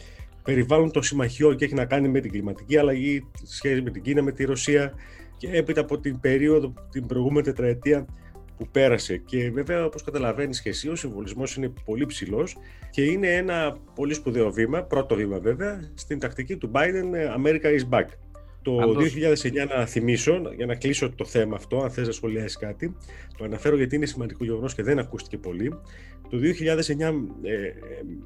περιβάλλον 0.44 0.90
των 0.90 1.02
συμμαχιών 1.02 1.56
και 1.56 1.64
έχει 1.64 1.74
να 1.74 1.84
κάνει 1.84 2.08
με 2.08 2.20
την 2.20 2.30
κλιματική 2.30 2.76
αλλαγή, 2.78 3.26
σχέση 3.42 3.82
με 3.82 3.90
την 3.90 4.02
Κίνα, 4.02 4.22
με 4.22 4.32
τη 4.32 4.44
Ρωσία 4.44 4.92
και 5.36 5.48
έπειτα 5.52 5.80
από 5.80 5.98
την 5.98 6.20
περίοδο, 6.20 6.72
την 6.90 7.06
προηγούμενη 7.06 7.42
τετραετία 7.46 8.06
που 8.56 8.68
πέρασε. 8.72 9.16
Και 9.16 9.50
βέβαια, 9.50 9.84
όπως 9.84 10.02
καταλαβαίνεις 10.04 10.62
και 10.62 10.68
εσύ, 10.68 10.88
ο 10.88 10.94
συμβολισμός 10.96 11.56
είναι 11.56 11.72
πολύ 11.84 12.06
ψηλός 12.06 12.56
και 12.90 13.02
είναι 13.02 13.28
ένα 13.28 13.76
πολύ 13.94 14.14
σπουδαίο 14.14 14.50
βήμα, 14.52 14.82
πρώτο 14.82 15.14
βήμα 15.14 15.38
βέβαια, 15.38 15.90
στην 15.94 16.18
τακτική 16.18 16.56
του 16.56 16.70
Biden 16.74 17.12
ε, 17.14 17.26
America 17.38 17.66
is 17.80 17.98
back. 17.98 18.04
Το 18.64 18.72
Πάντως- 18.72 19.12
2009 19.12 19.76
να 19.76 19.86
θυμίσω, 19.86 20.40
για 20.56 20.66
να 20.66 20.74
κλείσω 20.74 21.10
το 21.14 21.24
θέμα 21.24 21.56
αυτό, 21.56 21.82
αν 21.82 21.90
θες 21.90 22.06
να 22.06 22.12
σχολιάσεις 22.12 22.56
κάτι, 22.56 22.96
το 23.36 23.44
αναφέρω 23.44 23.76
γιατί 23.76 23.96
είναι 23.96 24.06
σημαντικό 24.06 24.44
γεγονός 24.44 24.74
και 24.74 24.82
δεν 24.82 24.98
ακούστηκε 24.98 25.38
πολύ. 25.38 25.72
Το 26.30 26.36
2009, 26.36 27.28
ε, 27.42 27.52
ε, 27.52 27.72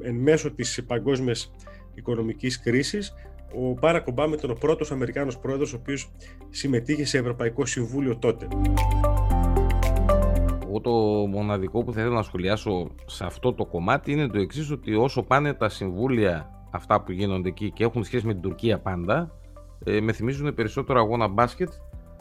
εν 0.03 0.15
μέσω 0.15 0.51
της 0.51 0.85
παγκόσμιας 0.87 1.55
οικονομικής 1.95 2.61
κρίσης, 2.61 3.15
ο 3.55 3.75
Μπάρακ 3.81 4.07
Ομπάμα 4.07 4.35
ήταν 4.35 4.51
ο 4.51 4.55
πρώτος 4.55 4.91
Αμερικάνος 4.91 5.39
πρόεδρος 5.39 5.73
ο 5.73 5.77
οποίος 5.81 6.11
συμμετείχε 6.51 7.05
σε 7.05 7.19
Ευρωπαϊκό 7.19 7.67
Συμβούλιο 7.67 8.17
τότε. 8.17 8.49
Εγώ 10.69 10.81
το 10.81 10.91
μοναδικό 11.27 11.85
που 11.85 11.93
θα 11.93 12.01
ήθελα 12.01 12.15
να 12.15 12.23
σχολιάσω 12.23 12.91
σε 13.07 13.25
αυτό 13.25 13.53
το 13.53 13.67
κομμάτι 13.67 14.13
είναι 14.13 14.29
το 14.29 14.39
εξής 14.39 14.71
ότι 14.71 14.95
όσο 14.95 15.23
πάνε 15.23 15.55
τα 15.55 15.69
συμβούλια 15.69 16.51
αυτά 16.71 17.03
που 17.03 17.13
γίνονται 17.13 17.49
εκεί 17.49 17.71
και 17.71 17.85
έχουν 17.85 18.05
σχέση 18.05 18.27
με 18.27 18.33
την 18.33 18.43
Τουρκία 18.43 18.79
πάντα, 18.79 19.33
ε, 19.85 20.01
με 20.01 20.13
θυμίζουν 20.13 20.55
περισσότερο 20.55 21.01
αγώνα 21.01 21.29
μπάσκετ 21.29 21.69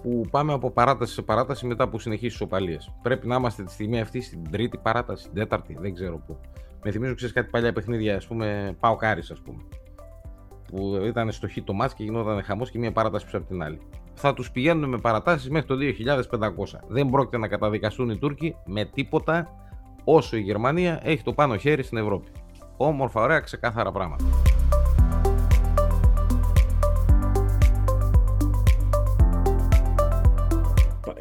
που 0.01 0.21
πάμε 0.31 0.54
από 0.54 0.71
παράταση 0.71 1.13
σε 1.13 1.21
παράταση 1.21 1.65
μετά 1.65 1.83
από 1.83 2.00
συνεχείς 2.00 2.33
ισοπαλίες. 2.33 2.94
Πρέπει 3.01 3.27
να 3.27 3.36
είμαστε 3.36 3.63
τη 3.63 3.71
στιγμή 3.71 4.00
αυτή 4.00 4.21
στην 4.21 4.51
τρίτη 4.51 4.77
παράταση, 4.77 5.24
στην 5.24 5.36
τέταρτη, 5.36 5.77
δεν 5.80 5.94
ξέρω 5.94 6.18
πού. 6.27 6.38
Με 6.83 6.92
θυμίζουν, 6.92 7.15
ξέρεις 7.15 7.33
κάτι 7.33 7.50
παλιά 7.50 7.74
παιχνίδια, 7.74 8.15
ας 8.15 8.27
πούμε, 8.27 8.75
πάω 8.80 8.95
κάρις, 8.95 9.31
ας 9.31 9.42
πούμε. 9.42 9.63
Που 10.68 11.01
ήταν 11.06 11.31
στο 11.31 11.48
χ 11.48 11.57
το 11.63 11.74
μάτς 11.74 11.94
και 11.94 12.04
γινόταν 12.04 12.44
χαμός 12.44 12.71
και 12.71 12.80
μία 12.80 12.92
παράταση 12.92 13.25
πίσω 13.25 13.38
από 13.38 13.48
την 13.48 13.63
άλλη. 13.63 13.80
Θα 14.13 14.33
τους 14.33 14.51
πηγαίνουν 14.51 14.89
με 14.89 14.98
παρατάσεις 14.98 15.50
μέχρι 15.50 15.68
το 15.68 15.75
2500. 15.75 16.80
Δεν 16.88 17.10
πρόκειται 17.10 17.38
να 17.38 17.48
καταδικαστούν 17.48 18.10
οι 18.10 18.18
Τούρκοι 18.18 18.56
με 18.65 18.86
τίποτα 18.86 19.48
όσο 20.03 20.38
η 20.38 20.42
Γερμανία 20.42 21.00
έχει 21.03 21.24
το 21.24 21.33
πάνω 21.33 21.57
χέρι 21.57 21.83
στην 21.83 21.98
Ευρώπη. 21.98 22.27
Όμορφα, 22.77 23.21
ωραία, 23.21 23.39
ξεκάθαρα 23.39 23.92
πράγματα. 23.92 24.25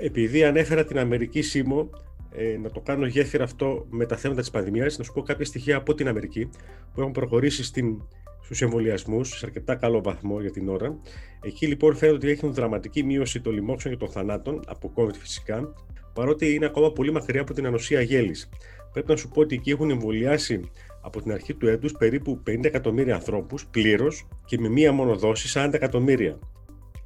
Επειδή 0.07 0.45
ανέφερα 0.45 0.85
την 0.85 0.99
Αμερική 0.99 1.43
Σίμω, 1.43 1.91
ε, 2.37 2.59
να 2.63 2.71
το 2.71 2.81
κάνω 2.81 3.07
γέφυρα 3.07 3.45
αυτό 3.45 3.87
με 3.91 4.07
τα 4.07 4.17
θέματα 4.17 4.41
της 4.41 4.51
πανδημίας, 4.51 4.99
να 4.99 5.05
σου 5.05 5.13
πω 5.13 5.23
κάποια 5.23 5.45
στοιχεία 5.45 5.77
από 5.77 5.95
την 5.95 6.09
Αμερική 6.09 6.49
που 6.95 7.01
έχουν 7.01 7.13
προχωρήσει 7.13 7.65
στην, 7.65 8.03
στους 8.43 8.63
εμβολιασμούς 8.63 9.29
σε 9.29 9.47
αρκετά 9.47 9.75
καλό 9.75 10.03
βαθμό 10.03 10.41
για 10.41 10.51
την 10.51 10.69
ώρα. 10.69 10.99
Εκεί 11.43 11.67
λοιπόν 11.67 11.97
φαίνεται 11.97 12.17
ότι 12.17 12.31
έχουν 12.31 12.55
δραματική 12.55 13.03
μείωση 13.03 13.41
των 13.41 13.53
λοιμόξεων 13.53 13.95
και 13.95 14.01
των 14.01 14.09
θανάτων, 14.09 14.61
από 14.67 14.93
COVID 14.97 15.15
φυσικά, 15.19 15.73
παρότι 16.15 16.55
είναι 16.55 16.67
ακόμα 16.67 16.93
πολύ 16.93 17.13
μακριά 17.13 17.41
από 17.41 17.55
την 17.55 17.67
ανοσία 17.67 18.01
γέλης. 18.01 18.49
Πρέπει 18.93 19.11
να 19.11 19.17
σου 19.17 19.29
πω 19.29 19.41
ότι 19.41 19.55
εκεί 19.55 19.71
έχουν 19.71 19.91
εμβολιάσει 19.91 20.71
από 21.03 21.23
την 21.23 21.33
αρχή 21.33 21.55
του 21.55 21.69
έτους 21.69 21.93
περίπου 21.93 22.43
50 22.47 22.65
εκατομμύρια 22.65 23.15
ανθρώπους 23.15 23.67
πλήρως 23.67 24.29
και 24.45 24.59
με 24.59 24.69
μία 24.69 24.93
μόνο 24.93 25.17
δόση 25.17 25.61
40 25.61 25.69
εκατομμύρια. 25.73 26.39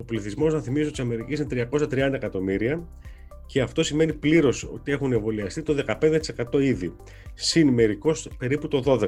Ο 0.01 0.05
πληθυσμός, 0.05 0.53
να 0.53 0.61
θυμίζω, 0.61 0.91
της 0.91 1.01
Αμερικής 1.01 1.39
είναι 1.39 1.49
330 1.49 2.13
εκατομμύρια 2.15 2.89
και 3.47 3.61
αυτό 3.61 3.83
σημαίνει 3.83 4.13
πλήρως 4.13 4.65
ότι 4.73 4.93
έχουν 4.93 5.13
εμβολιαστεί 5.13 5.63
το 5.63 5.75
15% 5.75 6.61
ήδη. 6.61 6.97
Συν 7.35 7.69
μερικώς 7.69 8.29
περίπου 8.39 8.69
το 8.69 8.83
12%. 8.87 9.07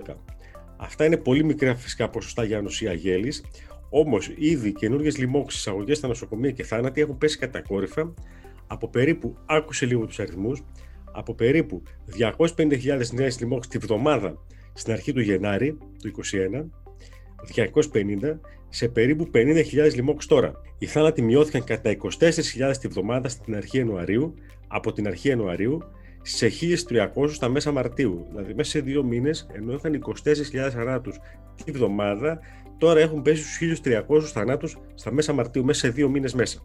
Αυτά 0.77 1.05
είναι 1.05 1.17
πολύ 1.17 1.45
μικρά 1.45 1.75
φυσικά 1.75 2.11
ποσοστά 2.11 2.45
για 2.45 2.59
ανοσία 2.59 2.93
γέλης. 2.93 3.45
Όμως 3.91 4.33
ήδη 4.37 4.73
καινούργιες 4.73 5.19
λοιμώξεις, 5.19 5.61
εισαγωγές 5.61 5.97
στα 5.97 6.09
νοσοκομεία 6.09 6.51
και 6.51 6.63
θάνατοι 6.63 7.01
έχουν 7.01 7.19
πέσει 7.19 7.39
κατακόρυφα 7.39 8.15
από 8.67 8.89
περίπου, 8.89 9.37
άκουσε 9.47 9.87
λίγο 9.87 10.07
τους 10.07 10.19
αριθμούς, 10.21 10.65
από 11.13 11.35
περίπου 11.35 11.83
250.000 12.57 13.13
νέες 13.13 13.41
λοιμώξεις 13.41 13.73
τη 13.73 13.79
βδομάδα 13.79 14.39
στην 14.73 14.93
αρχή 14.93 15.13
του 15.13 15.21
Γενάρη 15.21 15.79
του 16.03 16.11
2021, 16.11 16.71
250 17.55 18.41
σε 18.75 18.89
περίπου 18.89 19.31
50.000 19.35 19.95
λοιμώξεις 19.95 20.31
τώρα. 20.31 20.53
Οι 20.79 20.87
θάνατοι 20.87 21.23
μειώθηκαν 21.23 21.65
κατά 21.65 21.97
24.000 22.19 22.77
τη 22.81 22.89
βδομάδα 22.89 23.29
στην 23.29 23.57
αρχή 23.57 23.79
Ιανουαρίου, 23.79 24.35
από 24.69 24.93
την 24.93 25.07
αρχή 25.07 25.29
Ιανουαρίου 25.29 25.83
σε 26.23 26.51
1.300 26.91 27.29
στα 27.29 27.49
μέσα 27.49 27.73
Μαρτίου. 27.73 28.27
Δηλαδή 28.29 28.55
μέσα 28.55 28.71
σε 28.71 28.81
δύο 28.81 29.03
μήνες, 29.03 29.47
ενώ 29.53 29.73
είχαν 29.73 30.03
24.000 30.25 30.71
θανάτους 30.71 31.19
τη 31.65 31.73
βδομάδα, 31.73 32.41
τώρα 32.79 33.01
έχουν 33.01 33.23
πέσει 33.23 33.43
στους 33.43 33.81
1.300 33.85 34.21
θανάτους 34.21 34.79
στα 34.95 35.13
μέσα 35.13 35.33
Μαρτίου, 35.33 35.65
μέσα 35.65 35.81
σε 35.81 35.89
δύο 35.89 36.09
μήνες 36.09 36.35
μέσα. 36.35 36.63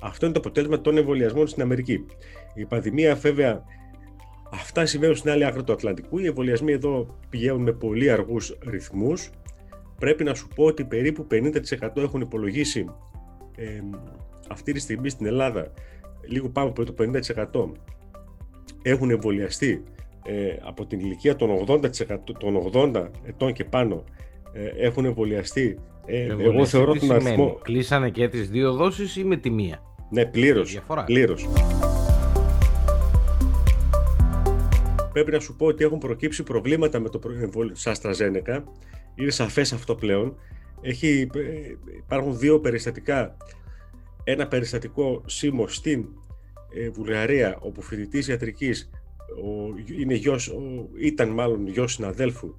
Αυτό 0.00 0.24
είναι 0.24 0.34
το 0.34 0.40
αποτέλεσμα 0.40 0.80
των 0.80 0.96
εμβολιασμών 0.96 1.46
στην 1.46 1.62
Αμερική. 1.62 2.04
Η 2.54 2.64
πανδημία 2.64 3.14
βέβαια 3.14 3.64
Αυτά 4.50 4.86
συμβαίνουν 4.86 5.16
στην 5.16 5.30
άλλη 5.30 5.44
άκρη 5.44 5.64
του 5.64 5.72
Ατλαντικού. 5.72 6.18
Οι 6.18 6.26
εμβολιασμοί 6.26 6.72
εδώ 6.72 7.18
πηγαίνουν 7.30 7.62
με 7.62 7.72
πολύ 7.72 8.10
αργούς 8.10 8.58
ρυθμούς. 8.70 9.30
Πρέπει 9.98 10.24
να 10.24 10.34
σου 10.34 10.48
πω 10.54 10.64
ότι 10.64 10.84
περίπου 10.84 11.26
50% 11.30 11.96
έχουν 11.96 12.20
υπολογίσει 12.20 12.86
ε, 13.56 13.80
αυτή 14.48 14.72
τη 14.72 14.80
στιγμή 14.80 15.08
στην 15.08 15.26
Ελλάδα 15.26 15.72
λίγο 16.28 16.48
πάνω 16.48 16.68
από 16.68 16.84
το 16.84 16.94
50% 17.52 17.70
έχουν 18.82 19.10
εμβολιαστεί 19.10 19.82
ε, 20.24 20.56
από 20.62 20.86
την 20.86 21.00
ηλικία 21.00 21.36
των 21.36 21.64
80%, 21.66 21.80
των 22.38 22.70
80 22.72 23.08
ετών 23.26 23.52
και 23.52 23.64
πάνω 23.64 24.04
ε, 24.52 24.86
έχουν 24.86 25.04
εμβολιαστεί. 25.04 25.78
Ε, 26.06 26.36
εγώ 26.38 26.66
θεωρώ 26.66 26.94
τον 26.94 27.12
αριθμό... 27.12 27.58
Κλείσανε 27.62 28.10
και 28.10 28.28
τις 28.28 28.50
δύο 28.50 28.72
δόσεις 28.72 29.16
ή 29.16 29.24
με 29.24 29.36
τη 29.36 29.50
μία; 29.50 29.82
Ναι, 30.10 30.26
πλήρως. 30.26 30.80
πλήρως. 31.04 31.48
Πρέπει 35.12 35.30
να 35.30 35.40
σου 35.40 35.56
πω 35.56 35.66
ότι 35.66 35.84
έχουν 35.84 35.98
προκύψει 35.98 36.42
προβλήματα 36.42 37.00
με 37.00 37.08
το 37.08 37.20
εμβόλιο 37.42 37.72
της 37.72 37.88
AstraZeneca. 37.88 38.62
Είναι 39.18 39.30
σαφές 39.30 39.72
αυτό 39.72 39.94
πλέον. 39.94 40.36
Έχει, 40.80 41.28
ε, 41.34 41.74
υπάρχουν 41.96 42.38
δύο 42.38 42.60
περιστατικά. 42.60 43.36
Ένα 44.24 44.48
περιστατικό 44.48 45.22
σήμο 45.26 45.68
στην 45.68 46.04
ε, 46.74 46.90
Βουλγαρία, 46.90 47.58
όπου 47.60 47.82
φοιτητής 47.82 48.28
ιατρικής 48.28 48.90
ο, 49.36 49.74
είναι 49.98 50.14
γιος, 50.14 50.48
ο, 50.48 50.88
ήταν 51.00 51.28
μάλλον 51.28 51.68
γιος 51.68 51.92
συναδέλφου 51.92 52.54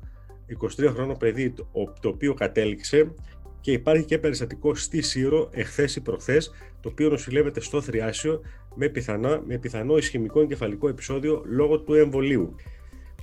23 0.80 0.92
χρόνο 0.94 1.14
παιδί 1.14 1.54
το 2.02 2.10
οποίο 2.10 2.34
κατέληξε 2.34 3.14
και 3.62 3.72
υπάρχει 3.72 4.06
και 4.06 4.18
περιστατικό 4.18 4.76
στη 4.76 5.02
Σύρο 5.02 5.50
εχθές 5.52 5.96
ή 5.96 6.02
προχθές 6.02 6.52
το 6.82 6.90
οποίο 6.90 7.10
νοσηλεύεται 7.10 7.60
στο 7.60 7.82
Θριάσιο 7.82 8.42
με, 8.76 8.90
πιθανά, 8.90 9.42
με 9.46 9.58
πιθανό 9.58 9.98
ισχυμικό 9.98 10.42
εγκεφαλικό 10.42 10.88
επεισόδιο 10.88 11.44
λόγω 11.46 11.80
του 11.80 11.94
εμβολίου. 11.94 12.56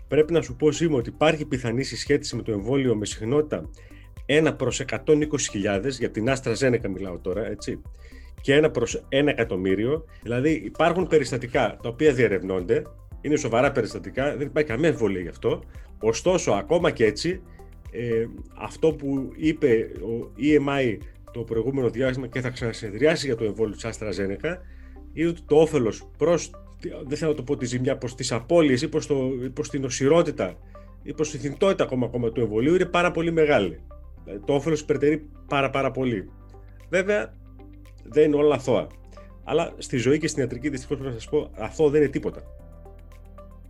Πρέπει 0.09 0.33
να 0.33 0.43
σου 0.43 0.57
πω 0.57 0.73
σήμερα 0.73 0.99
ότι 0.99 1.09
υπάρχει 1.09 1.45
πιθανή 1.45 1.83
συσχέτιση 1.83 2.37
με 2.37 2.43
το 2.43 2.53
εμβόλιο 2.53 2.95
με 2.95 3.07
συχνότητα 3.07 3.71
1 4.27 4.55
προς 4.57 4.83
120.000, 4.91 5.91
για 5.99 6.11
την 6.11 6.31
Άστρα 6.31 6.55
Ζένεκα 6.55 6.89
μιλάω 6.89 7.19
τώρα, 7.19 7.47
έτσι, 7.47 7.81
και 8.41 8.61
1 8.65 8.73
προς 8.73 9.07
1 9.09 9.27
εκατομμύριο. 9.27 10.05
Δηλαδή 10.23 10.51
υπάρχουν 10.51 11.07
περιστατικά 11.07 11.79
τα 11.83 11.89
οποία 11.89 12.13
διερευνώνται, 12.13 12.83
είναι 13.21 13.37
σοβαρά 13.37 13.73
περιστατικά, 13.73 14.37
δεν 14.37 14.47
υπάρχει 14.47 14.69
καμία 14.69 14.89
εμβολία 14.89 15.21
γι' 15.21 15.29
αυτό. 15.29 15.63
Ωστόσο, 16.01 16.51
ακόμα 16.51 16.91
και 16.91 17.05
έτσι, 17.05 17.43
ε, 17.91 18.27
αυτό 18.59 18.93
που 18.93 19.33
είπε 19.37 19.91
ο 20.01 20.33
EMI 20.39 20.99
το 21.33 21.41
προηγούμενο 21.41 21.91
διάστημα 21.91 22.27
και 22.27 22.41
θα 22.41 22.51
ξανασυνεδριάσει 22.51 23.27
για 23.27 23.37
το 23.37 23.45
εμβόλιο 23.45 23.75
της 23.75 23.87
AstraZeneca 23.87 24.57
είναι 25.13 25.29
ότι 25.29 25.41
το 25.47 25.57
όφελος 25.57 26.09
προς, 26.19 26.51
δεν 27.06 27.18
θέλω 27.18 27.30
να 27.30 27.37
το 27.37 27.42
πω 27.42 27.56
τη 27.56 27.66
ζημιά, 27.66 27.99
προς 27.99 28.14
τις 28.14 28.33
απώλειες 28.33 28.83
ή 28.83 28.88
προς, 28.88 29.06
το, 29.06 29.14
προς 29.52 29.68
την 29.68 29.85
οσιρότητα 29.85 30.56
ή 31.02 31.12
προς 31.12 31.30
τη 31.30 31.38
θυντότητα 31.38 31.85
ακόμα, 31.85 32.06
ακόμα 32.06 32.30
του 32.30 32.40
εμβολίου 32.40 32.75
είναι 32.75 32.85
πάρα 32.85 33.11
πολύ 33.11 33.33
μεγάλη. 33.33 33.80
Δηλαδή, 34.25 34.42
το 34.45 34.54
όφελος 34.54 34.80
υπερτερεί 34.80 35.28
πάρα 35.49 35.71
πάρα 35.71 35.90
πολύ. 35.90 36.30
Βέβαια, 36.88 37.35
δεν 38.04 38.25
είναι 38.25 38.37
όλα 38.37 38.54
αθώα. 38.54 38.87
Αλλά 39.45 39.73
στη 39.78 39.97
ζωή 39.97 40.18
και 40.18 40.28
στην 40.28 40.42
ιατρική 40.42 40.68
δυστυχώς 40.68 40.97
πρέπει 40.97 41.14
να 41.14 41.21
σας 41.21 41.28
πω, 41.30 41.50
αθώο 41.54 41.90
δεν 41.90 42.00
είναι 42.00 42.11
τίποτα. 42.11 42.42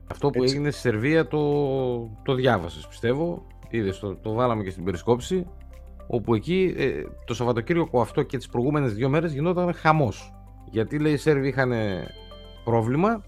Αυτό 0.06 0.30
που 0.30 0.42
Έτσι. 0.42 0.54
έγινε 0.54 0.70
στη 0.70 0.80
Σερβία 0.80 1.26
το, 1.26 1.40
το 2.22 2.34
διάβασες, 2.34 2.86
πιστεύω. 2.86 3.46
Είδες, 3.68 3.98
το, 3.98 4.16
το 4.16 4.32
βάλαμε 4.32 4.62
και 4.62 4.70
στην 4.70 4.84
περισκόψη. 4.84 5.46
Όπου 6.06 6.34
εκεί 6.34 6.75
ε, 6.76 7.02
το 7.25 7.34
Σαββατοκύριακο 7.34 8.00
αυτό 8.00 8.22
και 8.22 8.36
τις 8.36 8.48
προηγούμενες 8.48 8.94
δύο 8.94 9.08
μέρες 9.08 9.32
γινόταν 9.32 9.72
χαμός. 9.72 10.32
Γιατί 10.70 10.98
λέει 10.98 11.12
οι 11.12 11.16
Σέρβοι 11.16 11.48
είχαν 11.48 11.72
πρόβλημα 12.66 13.25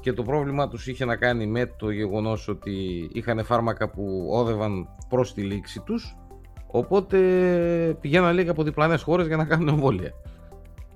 και 0.00 0.12
το 0.12 0.22
πρόβλημα 0.22 0.68
τους 0.68 0.86
είχε 0.86 1.04
να 1.04 1.16
κάνει 1.16 1.46
με 1.46 1.66
το 1.66 1.90
γεγονός 1.90 2.48
ότι 2.48 2.72
είχαν 3.12 3.44
φάρμακα 3.44 3.90
που 3.90 4.28
όδευαν 4.32 4.88
προς 5.08 5.34
τη 5.34 5.42
λήξη 5.42 5.80
τους 5.80 6.16
οπότε 6.66 7.18
πηγαίναν 8.00 8.34
λίγα 8.34 8.50
από 8.50 8.62
διπλανές 8.62 9.02
χώρες 9.02 9.26
για 9.26 9.36
να 9.36 9.44
κάνουν 9.44 9.68
εμβόλια. 9.68 10.12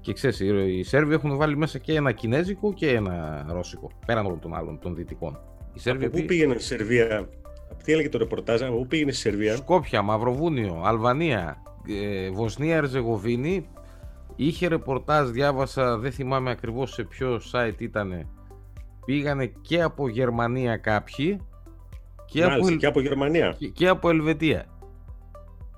Και 0.00 0.12
ξέρεις, 0.12 0.40
οι 0.40 0.82
Σέρβοι 0.82 1.14
έχουν 1.14 1.36
βάλει 1.36 1.56
μέσα 1.56 1.78
και 1.78 1.94
ένα 1.94 2.12
Κινέζικο 2.12 2.72
και 2.72 2.90
ένα 2.90 3.46
Ρώσικο, 3.48 3.90
πέραν 4.06 4.26
όλων 4.26 4.40
των 4.40 4.54
άλλων 4.54 4.78
των 4.78 4.94
Δυτικών. 4.94 5.38
Οι 5.84 5.90
από 5.90 6.08
πού 6.08 6.24
πήγαινε 6.24 6.54
η 6.54 6.58
Σερβία, 6.58 7.28
τι 7.84 7.92
έλεγε 7.92 8.08
το 8.08 8.18
ρεπορτάζ, 8.18 8.62
από 8.62 8.76
πού 8.76 8.86
πήγαινε 8.86 9.10
η 9.10 9.14
Σερβία; 9.14 9.56
Σκόπια, 9.56 10.02
Μαυροβούνιο, 10.02 10.82
Αλβανία, 10.84 11.62
ε, 11.88 12.30
Βοσνία, 12.30 12.76
Ερζεγοβίνη. 12.76 13.68
Είχε 14.42 14.68
ρεπορτάζ, 14.68 15.28
διάβασα, 15.28 15.98
δεν 15.98 16.12
θυμάμαι 16.12 16.50
ακριβώς 16.50 16.92
σε 16.92 17.04
ποιο 17.04 17.40
site 17.52 17.74
ήταν. 17.78 18.28
Πήγανε 19.04 19.46
και 19.60 19.82
από 19.82 20.08
Γερμανία 20.08 20.76
κάποιοι. 20.76 21.40
Και, 22.26 22.46
Μάλιστα, 22.46 22.68
από... 22.68 22.76
και 22.76 22.86
από 22.86 23.00
Γερμανία. 23.00 23.54
Και, 23.58 23.68
και 23.68 23.88
από 23.88 24.10
Ελβετία. 24.10 24.66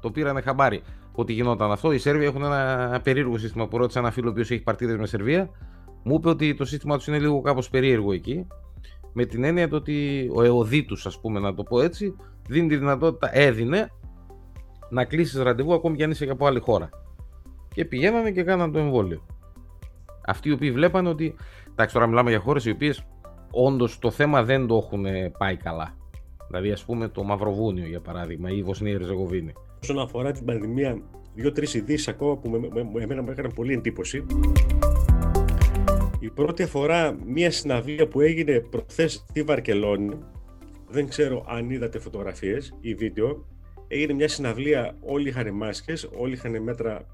Το 0.01 0.11
πήρανε 0.11 0.41
χαμπάρι 0.41 0.83
ότι 1.13 1.33
γινόταν 1.33 1.71
αυτό. 1.73 1.93
Οι 1.93 1.99
Σέρβοι 1.99 2.25
έχουν 2.25 2.43
ένα 2.43 3.01
περίεργο 3.05 3.39
σύστημα 3.39 3.69
που 3.69 3.79
ρώτησα 3.79 3.99
ένα 3.99 4.11
φίλο 4.11 4.35
ο 4.37 4.41
έχει 4.41 4.63
παρτίδες 4.63 4.97
με 4.97 5.07
Σερβία. 5.07 5.51
Μου 6.03 6.15
είπε 6.15 6.29
ότι 6.29 6.55
το 6.55 6.65
σύστημά 6.65 6.97
τους 6.97 7.07
είναι 7.07 7.19
λίγο 7.19 7.41
κάπως 7.41 7.71
περίεργο 7.71 8.13
εκεί. 8.13 8.47
Με 9.13 9.25
την 9.25 9.45
έννοια 9.45 9.69
ότι 9.73 10.29
ο 10.35 10.43
ΕΟΔΗ 10.43 10.85
του, 10.85 10.97
ας 11.05 11.21
πούμε, 11.21 11.41
να 11.41 11.55
το 11.55 11.63
πω 11.63 11.81
έτσι, 11.81 12.17
δίνει 12.49 12.69
τη 12.69 12.77
δυνατότητα, 12.77 13.37
έδινε 13.37 13.91
να 14.91 15.05
κλείσεις 15.05 15.43
ραντεβού 15.43 15.75
ακόμη 15.75 15.97
κι 15.97 16.03
αν 16.03 16.11
είσαι 16.11 16.25
και 16.25 16.31
από 16.31 16.47
άλλη 16.47 16.61
χώρα. 16.61 16.91
Και 17.75 17.85
πηγαίνανε 17.85 18.31
και 18.31 18.43
κάναν 18.43 18.73
το 18.73 18.79
εμβόλιο. 18.79 19.27
Αυτοί 20.27 20.49
οι 20.49 20.53
οποίοι 20.53 20.73
βλέπανε 20.73 21.09
ότι. 21.09 21.35
Εντάξει, 21.71 21.95
τώρα 21.95 22.07
μιλάμε 22.07 22.31
για 22.31 22.39
χώρες 22.39 22.65
οι 22.65 22.71
οποίες 22.71 23.07
όντως 23.51 23.99
το 23.99 24.11
θέμα 24.11 24.43
δεν 24.43 24.67
το 24.67 24.77
έχουν 24.77 25.05
πάει 25.39 25.57
καλά. 25.57 25.97
Δηλαδή, 26.47 26.73
ας 26.73 26.85
πούμε, 26.85 27.09
το 27.09 27.23
Μαυροβούνιο 27.23 27.87
για 27.87 28.01
παράδειγμα 28.01 28.51
ή 28.51 28.57
η 28.57 28.63
Βοσνία 28.63 28.99
Ριζεγοβίνη 28.99 29.53
όσον 29.83 29.99
αφορά 29.99 30.33
την 30.33 30.45
πανδημία, 30.45 31.03
δύο-τρεις 31.35 31.75
ειδήσεις 31.75 32.09
ακόμα 32.09 32.37
που 32.37 32.49
με, 32.51 32.59
με, 32.59 33.03
εμένα 33.03 33.23
μου 33.23 33.31
έκαναν 33.31 33.53
πολύ 33.55 33.73
εντύπωση. 33.73 34.27
Η 36.21 36.31
πρώτη 36.31 36.63
αφορά 36.63 37.17
μία 37.27 37.51
συναυλία 37.51 38.09
που 38.09 38.21
έγινε 38.21 38.61
προχθές 38.61 39.13
στη 39.13 39.43
Βαρκελόνη. 39.43 40.19
Δεν 40.89 41.09
ξέρω 41.09 41.45
αν 41.49 41.71
είδατε 41.71 41.99
φωτογραφίες 41.99 42.77
ή 42.81 42.95
βίντεο. 42.95 43.47
Έγινε 43.89 44.13
μια 44.13 44.29
συναυλία, 44.29 44.97
όλοι 45.01 45.29
είχαν 45.29 45.55
μάσκες, 45.55 46.09
όλοι 46.17 46.33
είχαν 46.33 46.63
μέτρα, 46.63 47.07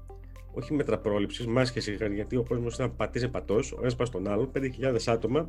όχι 0.53 0.73
μέτρα 0.73 0.97
πρόληψης, 0.97 1.47
μάσκες 1.47 1.87
είχαν 1.87 2.13
γιατί 2.13 2.35
ο 2.35 2.43
κόσμος 2.47 2.73
ήταν 2.73 2.95
πατήσε 2.95 3.27
πατός, 3.27 3.71
ο 3.71 3.77
ένας 3.79 3.95
πας 3.95 4.09
τον 4.09 4.27
άλλον, 4.27 4.51
5.000 4.55 4.61
άτομα 5.05 5.47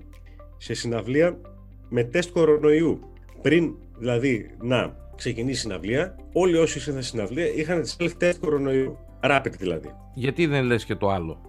σε 0.57 0.75
συναυλία 0.75 1.40
με 1.88 2.04
τεστ 2.04 2.33
κορονοϊού. 2.33 3.00
Πριν 3.42 3.75
δηλαδή 3.99 4.50
να 4.62 4.97
ξεκινήσει 5.16 5.57
η 5.57 5.61
συναυλία, 5.61 6.16
όλοι 6.33 6.57
όσοι 6.57 6.78
ήσαν 6.78 6.95
στη 6.95 7.04
συναυλία 7.04 7.47
είχαν 7.47 7.83
τη 7.83 7.95
self-test 7.99 8.35
κορονοϊού. 8.40 8.99
Rapid 9.23 9.52
δηλαδή. 9.59 9.95
Γιατί 10.14 10.47
δεν 10.47 10.64
λες 10.64 10.85
και 10.85 10.95
το 10.95 11.09
άλλο, 11.09 11.40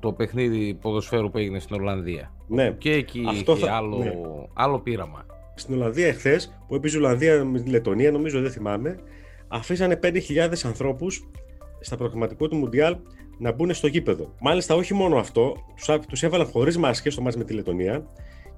το 0.00 0.12
παιχνίδι 0.12 0.74
ποδοσφαίρου 0.74 1.30
που 1.30 1.38
έγινε 1.38 1.58
στην 1.58 1.76
Ολλανδία; 1.76 2.32
Ναι. 2.46 2.70
Και 2.70 2.92
εκεί 2.92 3.24
Αυτό 3.28 3.52
είχε 3.52 3.66
θα... 3.66 3.72
άλλο, 3.72 3.96
ναι. 3.96 4.12
άλλο 4.54 4.80
πείραμα. 4.80 5.26
Στην 5.54 5.74
Ολλανδία 5.74 6.06
εχθές, 6.06 6.58
που 6.68 6.74
έπαιζε 6.74 6.96
η 6.96 7.00
Ολλανδία 7.00 7.44
με 7.44 7.60
τη 7.60 7.70
Λετωνία, 7.70 8.10
νομίζω 8.10 8.40
δεν 8.40 8.50
θυμάμαι, 8.50 8.98
αφήσανε 9.48 9.98
5.000 10.02 10.52
ανθρώπους 10.64 11.28
στα 11.86 11.96
προγραμματικό 11.96 12.48
του 12.48 12.56
Μουντιάλ 12.56 12.96
να 13.38 13.52
μπουν 13.52 13.74
στο 13.74 13.86
γήπεδο. 13.86 14.34
Μάλιστα, 14.40 14.74
όχι 14.74 14.94
μόνο 14.94 15.18
αυτό, 15.18 15.56
τους 16.08 16.22
έβαλαν 16.22 16.46
χωρίς 16.46 16.78
μάσκες 16.78 17.12
στο 17.12 17.22
μάτι 17.22 17.38
με 17.38 17.44
τη 17.44 17.52
Λετωνία 17.52 18.06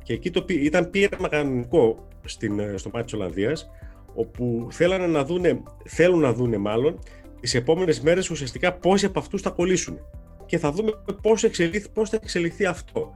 και 0.03 0.13
εκεί 0.13 0.31
το, 0.31 0.45
ήταν 0.49 0.91
πείραμα 0.91 1.29
κανονικό 1.29 2.09
στην, 2.25 2.79
στο 2.79 2.91
μάτι 2.93 3.05
της 3.05 3.15
Ολλανδίας, 3.15 3.71
όπου 4.15 4.69
θέλανε 4.71 5.07
να 5.07 5.25
δούνε, 5.25 5.63
θέλουν 5.85 6.21
να 6.21 6.33
δούνε 6.33 6.57
μάλλον 6.57 6.99
τις 7.41 7.55
επόμενες 7.55 8.01
μέρες 8.01 8.31
ουσιαστικά 8.31 8.73
πόσοι 8.73 9.07
από 9.07 9.19
αυτούς 9.19 9.43
θα 9.43 9.51
κολλήσουν 9.51 9.99
και 10.47 10.59
θα 10.59 10.73
δούμε 10.73 10.93
πώς, 11.23 11.45
εξελίχθη, 11.45 11.89
πώς 11.89 12.11
θα 12.11 12.19
εξελιχθεί 12.23 12.67
αυτό. 12.67 13.11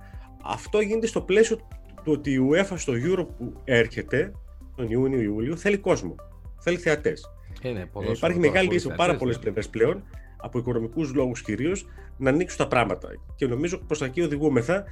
Αυτό 0.44 0.80
γίνεται 0.80 1.06
στο 1.06 1.20
πλαίσιο 1.20 1.56
του 2.04 2.12
ότι 2.12 2.30
η 2.30 2.38
UEFA 2.52 2.74
στο 2.74 2.92
Euro 2.92 3.26
που 3.38 3.52
έρχεται 3.64 4.32
τον 4.76 4.90
Ιούνιο-Ιούλιο 4.90 5.56
θέλει 5.56 5.76
κόσμο, 5.76 6.14
θέλει 6.60 6.76
θεατές. 6.76 7.30
Είναι, 7.68 7.80
ε, 7.80 8.12
υπάρχει 8.12 8.38
μεγάλη 8.38 8.68
πίεση 8.68 8.86
από 8.86 8.96
πάρα 8.96 9.16
πολλές 9.16 9.38
πλευρές 9.38 9.68
πλέον, 9.68 10.02
από 10.36 10.58
οικονομικούς 10.58 11.14
λόγους 11.14 11.42
κυρίως, 11.42 11.86
να 12.16 12.30
ανοίξουν 12.30 12.58
τα 12.58 12.68
πράγματα. 12.68 13.08
Και 13.36 13.46
νομίζω 13.46 13.78
πως 13.78 14.02
εκεί 14.02 14.20
οδηγούμεθα. 14.20 14.84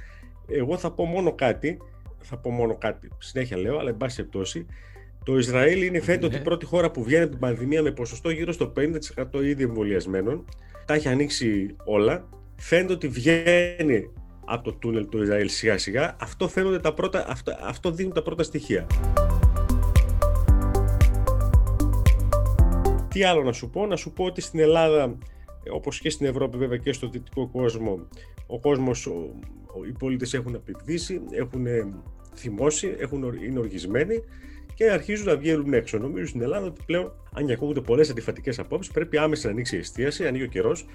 Εγώ 0.47 0.77
θα 0.77 0.91
πω 0.91 1.05
μόνο 1.05 1.33
κάτι, 1.35 1.77
θα 2.21 2.37
πω 2.37 2.49
μόνο 2.49 2.75
κάτι, 2.75 3.09
συνέχεια 3.17 3.57
λέω, 3.57 3.79
αλλά 3.79 3.89
εν 3.89 3.97
πάση 3.97 4.15
περιπτώσει, 4.15 4.65
το 5.23 5.37
Ισραήλ 5.37 5.81
είναι 5.81 6.01
φαίνεται 6.01 6.25
ότι 6.25 6.35
η 6.35 6.41
πρώτη 6.41 6.65
χώρα 6.65 6.91
που 6.91 7.03
βγαίνει 7.03 7.21
από 7.21 7.31
την 7.31 7.39
πανδημία 7.39 7.81
με 7.81 7.91
ποσοστό 7.91 8.29
γύρω 8.29 8.51
στο 8.51 8.73
50% 8.77 9.43
ήδη 9.43 9.63
εμβολιασμένων. 9.63 10.45
Τα 10.85 10.93
έχει 10.93 11.07
ανοίξει 11.07 11.75
όλα. 11.83 12.29
Φαίνεται 12.55 12.93
ότι 12.93 13.07
βγαίνει 13.07 14.09
από 14.45 14.63
το 14.63 14.73
τούνελ 14.73 15.09
του 15.09 15.21
Ισραήλ 15.21 15.49
σιγά 15.49 15.77
σιγά. 15.77 16.15
Αυτό, 16.19 16.47
φαίνονται 16.47 16.79
τα 16.79 16.93
πρώτα, 16.93 17.25
αυτό, 17.27 17.57
αυτό 17.61 17.91
δίνουν 17.91 18.13
τα 18.13 18.21
πρώτα 18.21 18.43
στοιχεία. 18.43 18.87
Τι 23.11 23.23
άλλο 23.23 23.43
να 23.43 23.51
σου 23.51 23.69
πω, 23.69 23.85
να 23.85 23.95
σου 23.95 24.11
πω 24.11 24.23
ότι 24.23 24.41
στην 24.41 24.59
Ελλάδα, 24.59 25.17
όπως 25.71 25.99
και 25.99 26.09
στην 26.09 26.25
Ευρώπη 26.25 26.57
βέβαια 26.57 26.77
και 26.77 26.93
στο 26.93 27.09
δυτικό 27.09 27.47
κόσμο, 27.47 28.07
ο 28.47 28.59
κόσμος, 28.59 29.09
οι 29.89 29.91
πολίτες 29.99 30.33
έχουν 30.33 30.55
απειδήσει, 30.55 31.21
έχουν 31.31 31.65
θυμώσει, 32.35 32.95
έχουν, 32.99 33.23
είναι 33.43 33.59
οργισμένοι 33.59 34.23
και 34.73 34.91
αρχίζουν 34.91 35.25
να 35.25 35.35
βγαίνουν 35.35 35.73
έξω. 35.73 35.97
Νομίζω 35.97 36.25
στην 36.25 36.41
Ελλάδα 36.41 36.65
ότι 36.65 36.81
πλέον, 36.85 37.11
αν 37.33 37.45
και 37.45 37.53
ακούγονται 37.53 37.81
πολλές 37.81 38.09
αντιφατικές 38.09 38.59
απόψεις, 38.59 38.93
πρέπει 38.93 39.17
άμεσα 39.17 39.47
να 39.47 39.53
ανοίξει 39.53 39.75
η 39.75 39.79
εστίαση, 39.79 40.27
ανοίγει 40.27 40.43
ο 40.43 40.47
καιρός. 40.47 40.85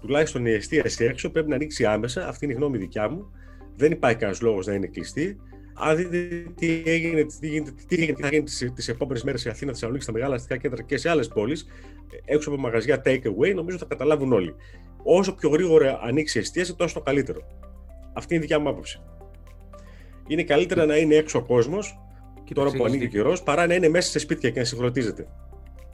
τουλάχιστον 0.00 0.46
η 0.46 0.50
εστίαση 0.50 1.04
έξω 1.04 1.30
πρέπει 1.30 1.48
να 1.48 1.54
ανοίξει 1.54 1.84
άμεσα. 1.84 2.28
Αυτή 2.28 2.44
είναι 2.44 2.54
η 2.54 2.56
γνώμη 2.56 2.78
δικιά 2.78 3.10
μου. 3.10 3.30
Δεν 3.76 3.92
υπάρχει 3.92 4.16
κανένας 4.16 4.40
λόγος 4.40 4.66
να 4.66 4.74
είναι 4.74 4.86
κλειστή. 4.86 5.36
Αν 5.78 5.96
δείτε 5.96 6.44
τι 6.54 6.82
έγινε, 6.84 7.24
τι 7.40 7.48
γίνεται, 7.48 7.72
τι 7.86 8.02
έγινε, 8.02 8.12
τι 8.12 8.28
γίνει 8.28 8.70
τις 8.70 8.88
επόμενες 8.88 9.22
μέρες 9.22 9.40
σε 9.40 9.48
Αθήνα, 9.48 9.72
Θεσσαλονίκη, 9.72 10.04
στα 10.04 10.12
μεγάλα 10.12 10.34
αστικά 10.34 10.56
κέντρα 10.56 10.82
και 10.82 10.96
σε 10.96 11.10
άλλες 11.10 11.28
πόλεις, 11.28 11.66
έξω 12.24 12.50
από 12.50 12.60
μαγαζιά 12.60 13.02
take 13.04 13.22
away, 13.22 13.54
νομίζω 13.54 13.78
θα 13.78 13.84
καταλάβουν 13.84 14.32
όλοι. 14.32 14.54
Όσο 15.02 15.34
πιο 15.34 15.48
γρήγορα 15.48 16.00
ανοίξει 16.02 16.38
η 16.38 16.40
εστίαση, 16.40 16.74
τόσο 16.74 16.94
το 16.94 17.00
καλύτερο. 17.00 17.40
Αυτή 18.12 18.34
είναι 18.34 18.44
η 18.44 18.46
δικιά 18.46 18.62
μου 18.62 18.68
άποψη. 18.68 19.00
Είναι 20.26 20.42
καλύτερα 20.42 20.86
να 20.86 20.96
είναι 20.96 21.14
έξω 21.14 21.38
ο 21.38 21.42
κόσμος, 21.42 21.98
τώρα 22.54 22.70
που 22.70 22.84
ανοίγει 22.84 23.04
ο 23.04 23.08
καιρό, 23.08 23.36
παρά 23.44 23.66
να 23.66 23.74
είναι 23.74 23.88
μέσα 23.88 24.10
σε 24.10 24.18
σπίτια 24.18 24.50
και 24.50 24.58
να 24.58 24.64
συγχρονίζεται. 24.64 25.28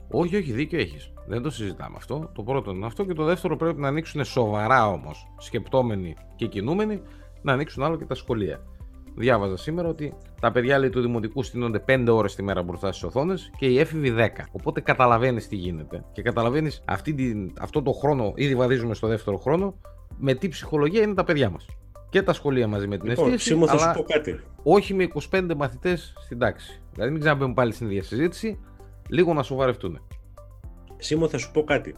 Όχι, 0.09 0.35
όχι, 0.35 0.51
δίκιο 0.51 0.79
έχεις. 0.79 1.13
Δεν 1.27 1.41
το 1.41 1.49
συζητάμε 1.49 1.95
αυτό. 1.97 2.31
Το 2.35 2.43
πρώτο 2.43 2.71
είναι 2.71 2.85
αυτό. 2.85 3.05
Και 3.05 3.13
το 3.13 3.23
δεύτερο 3.23 3.55
πρέπει 3.55 3.81
να 3.81 3.87
ανοίξουν 3.87 4.23
σοβαρά 4.23 4.87
όμως, 4.87 5.27
σκεπτόμενοι 5.37 6.15
και 6.35 6.47
κινούμενοι, 6.47 7.01
να 7.41 7.53
ανοίξουν 7.53 7.83
άλλο 7.83 7.97
και 7.97 8.05
τα 8.05 8.15
σχολεία. 8.15 8.61
Διάβαζα 9.15 9.57
σήμερα 9.57 9.87
ότι 9.87 10.13
τα 10.41 10.51
παιδιά 10.51 10.77
λέει, 10.77 10.89
του 10.89 11.01
Δημοτικού 11.01 11.43
στείνονται 11.43 11.83
5 11.87 12.07
ώρες 12.09 12.35
τη 12.35 12.43
μέρα 12.43 12.63
μπροστά 12.63 12.91
στις 12.91 13.03
οθόνες 13.03 13.51
και 13.57 13.65
οι 13.65 13.79
έφηβοι 13.79 14.13
10. 14.17 14.27
Οπότε 14.51 14.81
καταλαβαίνεις 14.81 15.47
τι 15.47 15.55
γίνεται. 15.55 16.03
Και 16.11 16.21
καταλαβαίνεις 16.21 16.83
αυτό 17.59 17.81
το 17.81 17.91
χρόνο, 17.91 18.33
ήδη 18.35 18.55
βαδίζουμε 18.55 18.93
στο 18.93 19.07
δεύτερο 19.07 19.37
χρόνο, 19.37 19.75
με 20.17 20.33
τι 20.33 20.47
ψυχολογία 20.47 21.01
είναι 21.01 21.13
τα 21.13 21.23
παιδιά 21.23 21.49
μας. 21.49 21.65
Και 22.09 22.21
τα 22.21 22.33
σχολεία 22.33 22.67
μαζί 22.67 22.87
με 22.87 22.97
την 22.97 23.09
λοιπόν, 23.09 23.33
εστίαση. 23.33 23.65
θα 23.65 23.77
σου 23.77 23.91
πω 23.93 24.03
κάτι. 24.03 24.39
Όχι 24.63 24.93
με 24.93 25.07
25 25.31 25.53
μαθητές 25.57 26.13
στην 26.25 26.39
τάξη. 26.39 26.81
Δηλαδή 26.93 27.11
μην 27.11 27.19
ξαναμπαίνουν 27.19 27.53
πάλι 27.53 27.73
στην 27.73 27.87
ίδια 27.87 28.03
συζήτηση, 28.03 28.59
λίγο 29.09 29.33
να 29.33 29.43
σοβαρευτούν. 29.43 29.99
Σίμω 30.97 31.27
θα 31.27 31.37
σου 31.37 31.51
πω 31.51 31.63
κάτι. 31.63 31.95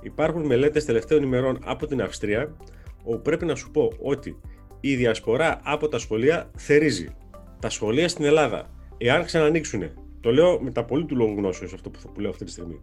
Υπάρχουν 0.00 0.46
μελέτες 0.46 0.84
τελευταίων 0.84 1.22
ημερών 1.22 1.58
από 1.64 1.86
την 1.86 2.02
Αυστρία, 2.02 2.56
όπου 3.04 3.22
πρέπει 3.22 3.44
να 3.44 3.54
σου 3.54 3.70
πω 3.70 3.92
ότι 4.02 4.40
η 4.84 4.94
διασπορά 4.96 5.60
από 5.62 5.88
τα 5.88 5.98
σχολεία 5.98 6.50
θερίζει. 6.56 7.14
Τα 7.60 7.70
σχολεία 7.70 8.08
στην 8.08 8.24
Ελλάδα, 8.24 8.70
εάν 8.98 9.24
ξανανοίξουν, 9.24 9.90
το 10.20 10.32
λέω 10.32 10.60
με 10.60 10.70
τα 10.70 10.84
πολύ 10.84 11.04
του 11.04 11.16
λόγου 11.16 11.34
γνώσεως 11.36 11.72
αυτό 11.72 11.90
που, 11.90 12.20
λέω 12.20 12.30
αυτή 12.30 12.44
τη 12.44 12.50
στιγμή. 12.50 12.80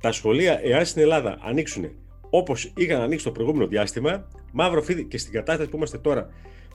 Τα 0.00 0.12
σχολεία, 0.12 0.60
εάν 0.62 0.84
στην 0.84 1.02
Ελλάδα 1.02 1.38
ανοίξουν 1.42 1.90
όπως 2.30 2.72
είχαν 2.76 3.00
ανοίξει 3.00 3.24
το 3.24 3.30
προηγούμενο 3.30 3.66
διάστημα, 3.66 4.28
μαύρο 4.52 4.82
φίδι 4.82 5.04
και 5.04 5.18
στην 5.18 5.32
κατάσταση 5.32 5.70
που 5.70 5.76
είμαστε 5.76 5.98
τώρα, 5.98 6.28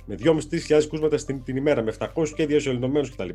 με 0.05 0.15
2.500-3.000 0.23 0.83
κούσματα 0.89 1.15
την, 1.15 1.43
την 1.43 1.55
ημέρα, 1.55 1.81
με 1.81 1.93
700 1.99 2.27
και 2.35 2.45
διασωληνωμένου 2.45 3.07
κτλ., 3.07 3.29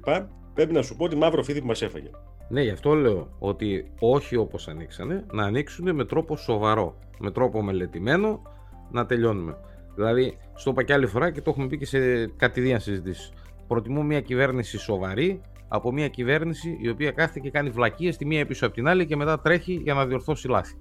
πρέπει 0.55 0.73
να 0.73 0.83
σου 0.83 0.97
πω 0.97 1.05
ότι 1.05 1.17
μαύρο 1.17 1.43
φίδι 1.43 1.61
που 1.61 1.67
μας 1.67 1.83
έφαγε. 1.83 2.11
Ναι, 2.49 2.63
γι' 2.63 2.71
αυτό 2.71 2.95
λέω 2.95 3.37
ότι 3.39 3.93
όχι 3.99 4.37
όπως 4.37 4.69
ανοίξανε, 4.69 5.25
να 5.33 5.45
ανοίξουν 5.45 5.95
με 5.95 6.05
τρόπο 6.05 6.37
σοβαρό, 6.37 6.99
με 7.19 7.31
τρόπο 7.31 7.63
μελετημένο, 7.63 8.43
να 8.91 9.07
τελειώνουμε. 9.07 9.57
Δηλαδή, 9.95 10.37
στο 10.55 10.71
είπα 10.71 10.83
και 10.83 10.93
άλλη 10.93 11.07
φορά 11.07 11.31
και 11.31 11.41
το 11.41 11.51
έχουμε 11.51 11.67
πει 11.67 11.79
και 11.79 11.87
σε 11.87 12.27
κατηδίαν 12.27 12.81
συζητήσεις. 12.81 13.33
Προτιμώ 13.67 14.03
μια 14.03 14.21
κυβέρνηση 14.21 14.79
σοβαρή 14.79 15.41
από 15.69 15.93
μια 15.93 16.09
κυβέρνηση 16.09 16.79
η 16.81 16.89
οποία 16.89 17.11
κάθεται 17.11 17.41
και 17.41 17.51
κάνει 17.51 17.71
βλακίες 17.71 18.17
τη 18.17 18.27
μία 18.27 18.47
πίσω 18.47 18.67
από 18.67 18.75
την 18.75 18.89
άλλη 18.89 19.07
και 19.07 19.17
μετά 19.17 19.41
τρέχει 19.41 19.73
για 19.73 19.95
να 19.95 20.07
διορθώσει 20.07 20.49
λάθη. 20.49 20.79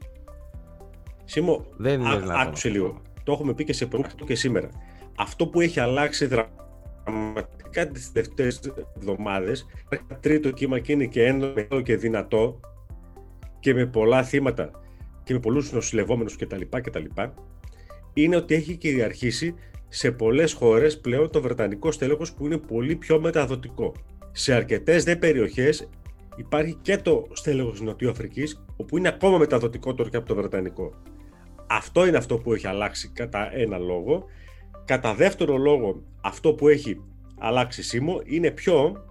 Σίμω, 1.24 1.66
δεν 1.78 2.02
είναι 2.02 2.24
άκουσε 2.28 2.70
λίγο. 2.70 3.02
Το 3.24 3.32
έχουμε 3.32 3.54
πει 3.54 3.64
και 3.64 3.74
σε 3.74 3.86
προηγούμενο 3.86 4.26
και 4.26 4.36
σήμερα. 4.36 4.70
Αυτό 5.18 5.48
που 5.48 5.62
έχει 5.62 5.80
αλλάξει 5.80 6.26
δραματικά 6.26 7.88
τις 7.88 8.12
τελευταίες 8.12 8.60
εβδομάδες, 8.98 9.66
τρίτο 10.20 10.52
κύμα 10.52 10.80
και 10.80 10.92
είναι 10.92 11.06
και 11.06 11.24
έντονο 11.24 11.82
και 11.84 11.96
δυνατό 11.96 12.60
και 13.60 13.74
με 13.74 13.86
πολλά 13.86 14.24
θύματα 14.24 14.72
και 15.24 15.34
με 15.34 15.40
πολλούς 15.40 15.72
νοσηλευόμενους 15.72 16.36
κτλ 16.36 16.62
είναι 18.14 18.36
ότι 18.36 18.54
έχει 18.54 18.76
κυριαρχήσει 18.76 19.56
σε 19.88 20.12
πολλές 20.12 20.54
χώρες 20.54 21.00
πλέον 21.00 21.30
το 21.30 21.42
βρετανικό 21.42 21.92
στέλεχος 21.92 22.34
που 22.34 22.46
είναι 22.46 22.58
πολύ 22.58 22.96
πιο 22.96 23.20
μεταδοτικό. 23.20 23.94
Σε 24.32 24.54
αρκετές 24.54 25.04
δε 25.04 25.16
περιοχές 25.16 25.90
υπάρχει 26.36 26.78
και 26.82 26.98
το 26.98 27.28
στέλεχος 27.32 27.82
Νοτιοαφρικής 27.82 28.66
όπου 28.78 28.98
είναι 28.98 29.08
ακόμα 29.08 29.38
μεταδοτικότερο 29.38 30.10
και 30.10 30.18
από 30.18 30.28
το 30.28 30.36
βρετανικό. 30.36 30.94
Αυτό 31.68 32.06
είναι 32.06 32.18
αυτό 32.18 32.38
που 32.38 32.54
έχει 32.54 32.68
αλλάξει 32.68 33.10
κατά 33.14 33.56
ένα 33.56 33.78
λόγο. 33.78 34.26
Κατά 34.86 35.14
δεύτερο 35.14 35.58
λόγο 35.58 36.04
αυτό 36.22 36.54
που 36.54 36.68
έχει 36.68 37.02
αλλάξει 37.40 37.84
σήμο 37.84 38.22
είναι 38.26 38.52
πιο 38.52 39.06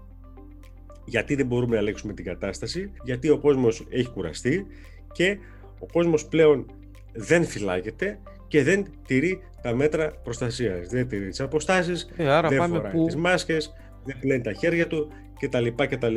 γιατί 1.04 1.34
δεν 1.34 1.46
μπορούμε 1.46 1.74
να 1.74 1.80
ελέγξουμε 1.80 2.12
την 2.12 2.24
κατάσταση, 2.24 2.92
γιατί 3.04 3.28
ο 3.28 3.38
κόσμος 3.38 3.86
έχει 3.88 4.10
κουραστεί 4.10 4.66
και 5.12 5.38
ο 5.78 5.86
κόσμος 5.92 6.26
πλέον 6.26 6.66
δεν 7.12 7.44
φυλάγεται 7.44 8.18
και 8.52 8.62
δεν 8.62 8.86
τηρεί 9.06 9.42
τα 9.62 9.74
μέτρα 9.74 10.12
προστασίας. 10.22 10.88
Δεν 10.88 11.08
τηρεί 11.08 11.28
τις 11.28 11.40
αποστάσεις, 11.40 12.08
ε, 12.16 12.40
δεν 12.48 12.58
πάμε 12.58 12.76
φοράει 12.76 12.92
που... 12.92 13.04
τις 13.06 13.16
μάσκες, 13.16 13.72
δεν 14.04 14.16
πλένει 14.20 14.42
τα 14.42 14.52
χέρια 14.52 14.86
του 14.86 15.08
κτλ. 15.40 15.66
κτλ. 15.76 16.16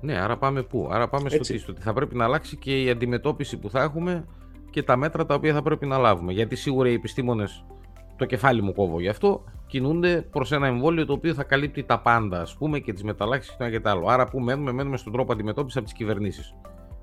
Ναι, 0.00 0.20
άρα 0.20 0.36
πάμε 0.36 0.62
πού. 0.62 0.88
Άρα 0.90 1.08
πάμε 1.08 1.28
στο 1.28 1.38
τι, 1.38 1.58
στο 1.58 1.72
ότι 1.72 1.82
θα 1.82 1.92
πρέπει 1.92 2.14
να 2.14 2.24
αλλάξει 2.24 2.56
και 2.56 2.82
η 2.82 2.90
αντιμετώπιση 2.90 3.58
που 3.58 3.70
θα 3.70 3.82
έχουμε 3.82 4.24
και 4.70 4.82
τα 4.82 4.96
μέτρα 4.96 5.26
τα 5.26 5.34
οποία 5.34 5.54
θα 5.54 5.62
πρέπει 5.62 5.86
να 5.86 5.98
λάβουμε. 5.98 6.32
Γιατί 6.32 6.56
σίγουρα 6.56 6.88
οι 6.88 6.92
επιστήμονες, 6.92 7.64
το 8.16 8.24
κεφάλι 8.24 8.62
μου 8.62 8.72
κόβω 8.72 9.00
γι' 9.00 9.08
αυτό, 9.08 9.44
κινούνται 9.66 10.26
προς 10.30 10.52
ένα 10.52 10.66
εμβόλιο 10.66 11.06
το 11.06 11.12
οποίο 11.12 11.34
θα 11.34 11.42
καλύπτει 11.42 11.82
τα 11.82 12.00
πάντα, 12.00 12.40
ας 12.40 12.56
πούμε, 12.56 12.78
και 12.78 12.92
τις 12.92 13.02
μεταλλάξεις 13.02 13.50
και 13.50 13.56
το 13.58 13.64
ένα 13.64 13.72
και 13.72 13.80
το 13.80 13.90
άλλο. 13.90 14.06
Άρα, 14.06 14.24
που 14.24 14.40
μένουμε, 14.40 14.72
μένουμε 14.72 14.96
στον 14.96 15.12
τρόπο 15.12 15.32
αντιμετώπισης 15.32 15.76
από 15.76 15.84
τις 15.84 15.94
κυβερνήσεις. 15.94 16.54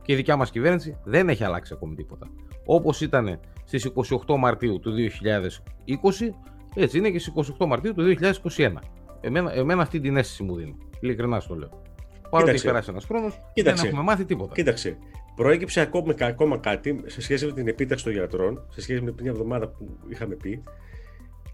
Και 0.01 0.13
η 0.13 0.15
δικιά 0.15 0.35
μας 0.35 0.51
κυβέρνηση 0.51 0.97
δεν 1.03 1.29
έχει 1.29 1.43
αλλάξει 1.43 1.73
ακόμη 1.75 1.95
τίποτα. 1.95 2.27
Όπως 2.65 3.01
ήταν 3.01 3.39
στις 3.65 3.91
28 4.27 4.37
Μαρτίου 4.37 4.79
του 4.79 4.91
2020, 4.91 6.35
έτσι 6.75 6.97
είναι 6.97 7.09
και 7.09 7.19
στις 7.19 7.53
28 7.59 7.65
Μαρτίου 7.65 7.93
του 7.93 8.03
2021. 8.03 8.73
Εμένα, 9.21 9.53
εμένα 9.53 9.81
αυτή 9.81 9.99
την 9.99 10.17
αίσθηση 10.17 10.43
μου 10.43 10.55
δίνει. 10.55 10.75
Ειλικρινά 10.99 11.39
στο 11.39 11.55
λέω. 11.55 11.81
Παρότι 12.29 12.51
έχει 12.51 12.65
περάσει 12.65 12.89
ένας 12.89 13.05
χρόνος, 13.05 13.41
δεν 13.63 13.75
έχουμε 13.85 14.01
μάθει 14.01 14.25
τίποτα. 14.25 14.53
Κοίταξε. 14.53 14.97
Προέκυψε 15.35 15.81
ακόμα, 15.81 16.15
ακόμα 16.19 16.57
κάτι 16.57 17.01
σε 17.05 17.21
σχέση 17.21 17.45
με 17.45 17.51
την 17.51 17.67
επίταξη 17.67 18.03
των 18.03 18.13
γιατρών, 18.13 18.65
σε 18.69 18.81
σχέση 18.81 19.01
με 19.01 19.11
την 19.11 19.27
εβδομάδα 19.27 19.67
που 19.67 19.97
είχαμε 20.09 20.35
πει. 20.35 20.63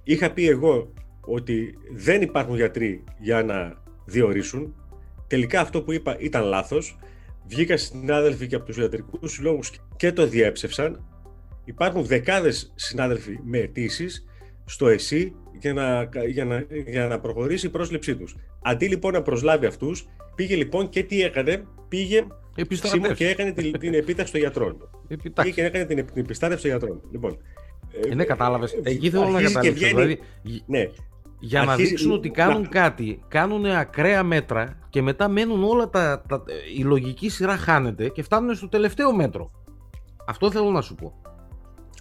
Είχα 0.04 0.32
πει 0.32 0.48
εγώ 0.48 0.94
ότι 1.22 1.78
δεν 1.92 2.22
υπάρχουν 2.22 2.56
γιατροί 2.56 3.04
για 3.20 3.44
να 3.44 3.74
διορίσουν. 4.06 4.76
Τελικά 5.28 5.62
αυτό 5.62 5.82
που 5.82 5.92
είπα 5.92 6.20
ήταν 6.20 6.44
λάθος. 6.44 6.98
Βγήκα 7.48 7.78
συνάδελφοι 7.78 8.48
και 8.48 8.56
από 8.56 8.66
τους 8.66 8.78
ιατρικούς 8.78 9.32
συλλόγου 9.32 9.60
και 9.96 10.12
το 10.12 10.28
διέψευσαν. 10.28 11.04
Υπάρχουν 11.66 12.06
δεκάδες 12.06 12.72
συνάδελφοι 12.76 13.40
με 13.44 13.58
αιτήσεις 13.58 14.26
στο 14.66 14.88
ΕΣΥ 14.88 15.36
για 15.60 15.74
να, 15.74 16.10
για, 16.28 16.46
να, 16.46 16.66
για 16.88 17.08
να 17.08 17.20
προχωρήσει 17.20 17.66
η 17.66 17.70
πρόσληψή 17.70 18.16
τους. 18.16 18.36
Αντί 18.62 18.88
λοιπόν 18.88 19.14
να 19.14 19.22
προσλάβει 19.22 19.66
αυτούς, 19.66 20.08
πήγε 20.36 20.56
λοιπόν 20.56 20.90
και 20.90 21.04
τι 21.04 21.22
έκανε, 21.22 21.64
πήγε 21.88 22.28
και 23.16 23.28
έκανε 23.28 23.52
την, 23.52 23.80
την 23.80 23.94
επίταξη 23.94 24.32
των 24.32 24.42
γιατρών. 24.42 24.90
Πήγε 25.34 25.52
και 25.52 25.64
έκανε 25.64 25.86
την, 25.86 26.06
την 26.06 26.24
επιστάτευση 26.24 26.70
των 26.70 26.78
γιατρών. 26.78 27.02
Λοιπόν, 27.12 27.38
ε, 28.10 28.16
ναι, 28.16 28.24
κατάλαβες. 28.24 28.74
Ε, 28.74 28.80
Εκεί 28.84 29.10
θέλω 29.10 29.30
να 29.30 29.42
καταλήξω. 29.42 29.88
Δηλαδή, 29.88 30.20
ναι, 30.66 30.90
για 31.40 31.64
να 31.64 31.76
δείξουν 31.76 32.12
ότι 32.12 32.30
κάνουν 32.30 32.70
κάτι, 32.70 33.20
κάνουν 33.28 33.66
ακραία 33.66 34.24
μέτρα 34.24 34.78
και 34.90 35.02
μετά 35.02 35.28
μένουν 35.28 35.64
όλα 35.64 35.90
τα, 35.90 36.24
τα, 36.28 36.44
η 36.78 36.84
λογική 36.84 37.30
σειρά 37.30 37.58
χάνεται 37.58 38.10
και 38.10 38.24
φτάνουν 38.24 38.56
στο 38.56 38.70
τελευταίο 38.70 39.16
μέτρο. 39.16 39.52
Αυτό 40.28 40.52
θέλω 40.52 40.72
να 40.72 40.82
σου 40.82 40.96
πω. 40.96 41.22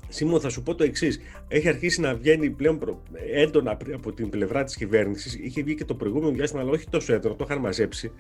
Σίμω, 0.09 0.40
θα 0.40 0.49
σου 0.49 0.62
πω 0.62 0.75
το 0.75 0.85
εξής. 0.85 1.20
Έχει 1.49 1.68
αρχίσει 1.68 2.01
να 2.01 2.14
βγαίνει 2.14 2.51
πλέον 2.51 2.99
έντονα 3.35 3.77
από 3.94 4.12
την 4.12 4.29
πλευρά 4.29 4.64
της 4.64 4.77
κυβέρνησης. 4.77 5.35
Είχε 5.35 5.62
βγει 5.62 5.75
και 5.75 5.85
το 5.85 5.94
προηγούμενο 5.94 6.33
διάστημα, 6.33 6.62
αλλά 6.62 6.70
όχι 6.70 6.88
τόσο 6.90 7.12
έντονα, 7.12 7.37
το 7.37 7.44
είχαν 7.49 7.61
μαζέψει. 7.61 8.12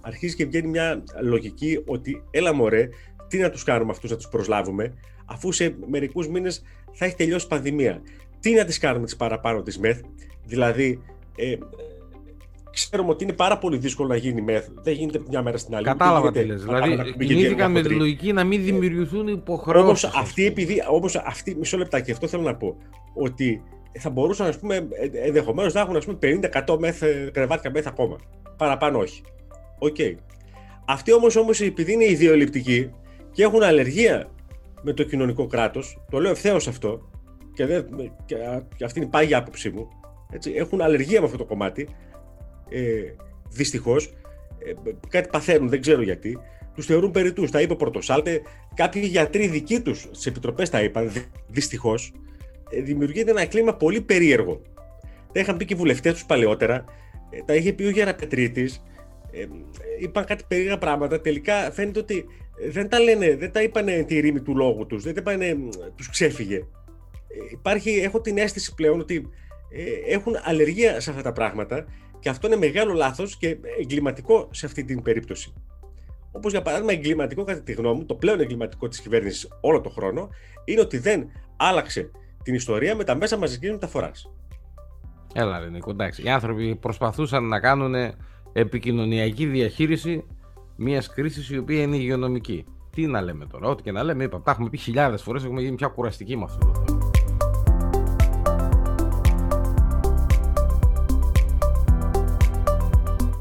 Αρχίζει 0.00 0.36
και 0.36 0.46
βγαίνει 0.46 0.68
μια 0.68 1.04
λογική 1.20 1.82
ότι 1.86 2.22
έλα 2.30 2.54
μωρέ, 2.54 2.88
τι 3.28 3.38
να 3.38 3.50
τους 3.50 3.62
κάνουμε 3.62 3.90
αυτούς 3.90 4.10
να 4.10 4.16
τους 4.16 4.28
προσλάβουμε, 4.28 4.94
αφού 5.26 5.52
σε 5.52 5.76
μερικούς 5.86 6.28
μήνες 6.28 6.62
θα 6.92 7.04
έχει 7.04 7.14
τελειώσει 7.14 7.44
η 7.44 7.48
πανδημία. 7.48 8.02
Τι 8.40 8.54
να 8.54 8.64
τις 8.64 8.78
κάνουμε 8.78 9.04
τις 9.04 9.16
παραπάνω 9.16 9.62
της 9.62 9.78
ΜΕΘ, 9.78 10.00
δηλαδή 10.48 11.00
ε, 11.36 11.56
ξέρουμε 12.70 13.10
ότι 13.10 13.24
είναι 13.24 13.32
πάρα 13.32 13.58
πολύ 13.58 13.76
δύσκολο 13.76 14.08
να 14.08 14.16
γίνει 14.16 14.40
ΜΕΘ. 14.40 14.68
Δεν 14.82 14.94
γίνεται 14.94 15.20
μια 15.28 15.42
μέρα 15.42 15.58
στην 15.58 15.74
άλλη. 15.74 15.84
Κατάλαβα 15.84 16.32
τι 16.32 16.44
λες. 16.44 16.64
Δηλαδή, 16.64 17.14
κινήθηκαν 17.18 17.70
με 17.70 17.82
τη 17.82 17.88
λογική 17.88 18.32
να 18.32 18.44
μην 18.44 18.62
δημιουργηθούν 18.64 19.28
υποχρεώσεις. 19.28 20.04
Όμως 20.04 20.16
αυτοί, 20.16 20.46
επειδή. 20.46 20.82
Όμως 20.90 21.16
αυτοί, 21.16 21.54
μισό 21.54 21.76
λεπτάκι, 21.76 22.10
αυτό 22.10 22.26
θέλω 22.26 22.42
να 22.42 22.54
πω. 22.54 22.76
Ότι 23.14 23.62
θα 23.98 24.10
μπορούσαν, 24.10 24.46
ας 24.46 24.58
πούμε, 24.58 24.88
ενδεχομένως 25.12 25.74
να 25.74 25.80
έχουν 25.80 25.96
ας 25.96 26.04
πούμε, 26.04 26.18
50% 26.20 26.78
ΜΕΘ, 26.78 27.04
κρεβάτια 27.32 27.70
ΜΕΘ 27.70 27.86
ακόμα. 27.86 28.16
Παραπάνω 28.56 28.98
όχι. 28.98 29.22
OK. 29.78 29.96
Okay. 29.98 30.14
Αυτοί 30.86 31.12
όμως, 31.12 31.36
όμως, 31.36 31.60
επειδή 31.60 31.92
είναι 31.92 32.04
ιδεολειπτικοί 32.04 32.90
και 33.32 33.42
έχουν 33.42 33.62
αλλεργία 33.62 34.30
με 34.82 34.92
το 34.92 35.02
κοινωνικό 35.02 35.46
κράτος, 35.46 35.98
το 36.10 36.18
λέω 36.20 36.30
ευθέως 36.30 36.68
αυτό, 36.68 37.10
και, 37.54 37.66
δεν, 37.66 37.86
και, 38.24 38.36
και 38.76 38.84
αυτή 38.84 38.98
είναι 38.98 39.08
η 39.08 39.10
πάγια 39.10 39.38
άποψή 39.38 39.70
μου, 39.70 39.88
έτσι, 40.32 40.52
έχουν 40.56 40.80
αλλεργία 40.80 41.20
με 41.20 41.26
αυτό 41.26 41.38
το 41.38 41.44
κομμάτι, 41.44 41.88
ε, 42.68 42.80
δυστυχώς, 43.48 44.12
ε, 44.58 44.72
κάτι 45.08 45.28
παθαίνουν, 45.28 45.68
δεν 45.68 45.80
ξέρω 45.80 46.02
γιατί. 46.02 46.38
τους 46.74 46.86
θεωρούν 46.86 47.10
περιτού. 47.10 47.44
Τα 47.44 47.60
είπε 47.60 47.72
ο 47.72 47.76
Πρωτοσάλτε. 47.76 48.42
Κάποιοι 48.74 49.02
γιατροί 49.04 49.46
δικοί 49.46 49.80
τους 49.80 50.00
στις 50.00 50.26
επιτροπές 50.26 50.70
τα 50.70 50.82
είπαν. 50.82 51.12
Δυστυχώς. 51.46 52.12
Ε, 52.70 52.80
δημιουργείται 52.80 53.30
ένα 53.30 53.46
κλίμα 53.46 53.74
πολύ 53.74 54.00
περίεργο. 54.00 54.62
Τα 55.32 55.40
είχαν 55.40 55.56
πει 55.56 55.64
και 55.64 55.74
οι 55.74 55.76
βουλευτές 55.76 56.12
τους 56.12 56.24
παλαιότερα. 56.24 56.84
Ε, 57.30 57.42
τα 57.44 57.54
είχε 57.54 57.72
πει 57.72 57.84
ο 57.84 57.90
Γιάννα 57.90 58.14
Πετρίτης. 58.14 58.82
Ε, 59.32 59.46
είπαν 60.00 60.24
κάτι 60.24 60.44
περίεργα 60.48 60.78
πράγματα. 60.78 61.20
Τελικά 61.20 61.70
φαίνεται 61.72 61.98
ότι 61.98 62.24
δεν 62.70 62.88
τα 62.88 63.00
λένε, 63.00 63.36
δεν 63.36 63.52
τα 63.52 63.62
είπαν 63.62 64.06
τη 64.06 64.20
ρήμη 64.20 64.40
του 64.40 64.56
λόγου 64.56 64.86
τους. 64.86 65.02
Δεν 65.02 65.14
τα 65.14 65.20
είπανε, 65.20 65.56
τους 65.96 66.10
ξέφυγε. 66.10 66.62
Υπάρχει, 67.52 67.90
έχω 67.90 68.20
την 68.20 68.38
αίσθηση 68.38 68.74
πλέον 68.74 69.00
ότι 69.00 69.28
έχουν 70.08 70.34
αλλεργία 70.44 71.00
σε 71.00 71.10
αυτά 71.10 71.22
τα 71.22 71.32
πράγματα 71.32 71.84
και 72.18 72.28
αυτό 72.28 72.46
είναι 72.46 72.56
μεγάλο 72.56 72.92
λάθος 72.92 73.36
και 73.36 73.58
εγκληματικό 73.80 74.48
σε 74.50 74.66
αυτή 74.66 74.84
την 74.84 75.02
περίπτωση. 75.02 75.52
Όπως 76.32 76.52
για 76.52 76.62
παράδειγμα, 76.62 76.92
εγκληματικό, 76.92 77.44
κατά 77.44 77.60
τη 77.60 77.72
γνώμη 77.72 77.98
μου, 77.98 78.06
το 78.06 78.14
πλέον 78.14 78.40
εγκληματικό 78.40 78.88
της 78.88 79.00
κυβέρνησης 79.00 79.48
όλο 79.60 79.80
τον 79.80 79.92
χρόνο 79.92 80.28
είναι 80.64 80.80
ότι 80.80 80.98
δεν 80.98 81.26
άλλαξε 81.56 82.10
την 82.42 82.54
ιστορία 82.54 82.96
με 82.96 83.04
τα 83.04 83.14
μέσα 83.14 83.36
μαζικής 83.36 83.70
μεταφοράς. 83.70 84.32
Έλα, 85.34 85.58
ρε 85.58 85.68
Νίκο, 85.68 85.90
εντάξει. 85.90 86.22
Οι 86.22 86.28
άνθρωποι 86.28 86.76
προσπαθούσαν 86.76 87.44
να 87.48 87.60
κάνουν 87.60 87.94
επικοινωνιακή 88.52 89.46
διαχείριση 89.46 90.24
μιας 90.76 91.08
κρίσης 91.08 91.50
η 91.50 91.58
οποία 91.58 91.82
είναι 91.82 91.96
υγειονομική. 91.96 92.64
Τι 92.90 93.06
να 93.06 93.20
λέμε 93.20 93.46
τώρα, 93.46 93.68
ό,τι 93.68 93.82
και 93.82 93.92
να 93.92 94.02
λέμε, 94.02 94.24
είπα, 94.24 94.42
τα 94.42 94.50
έχουμε 94.50 94.68
πει 94.68 94.76
χιλιάδες 94.76 95.22
φορές, 95.22 95.44
έχουμε 95.44 95.60
γίνει 95.60 95.76
πια 95.76 95.86
κουραστικοί 95.86 96.36
με 96.36 96.44
αυτό 96.44 96.58
το 96.66 96.84
θέμα. 96.86 96.97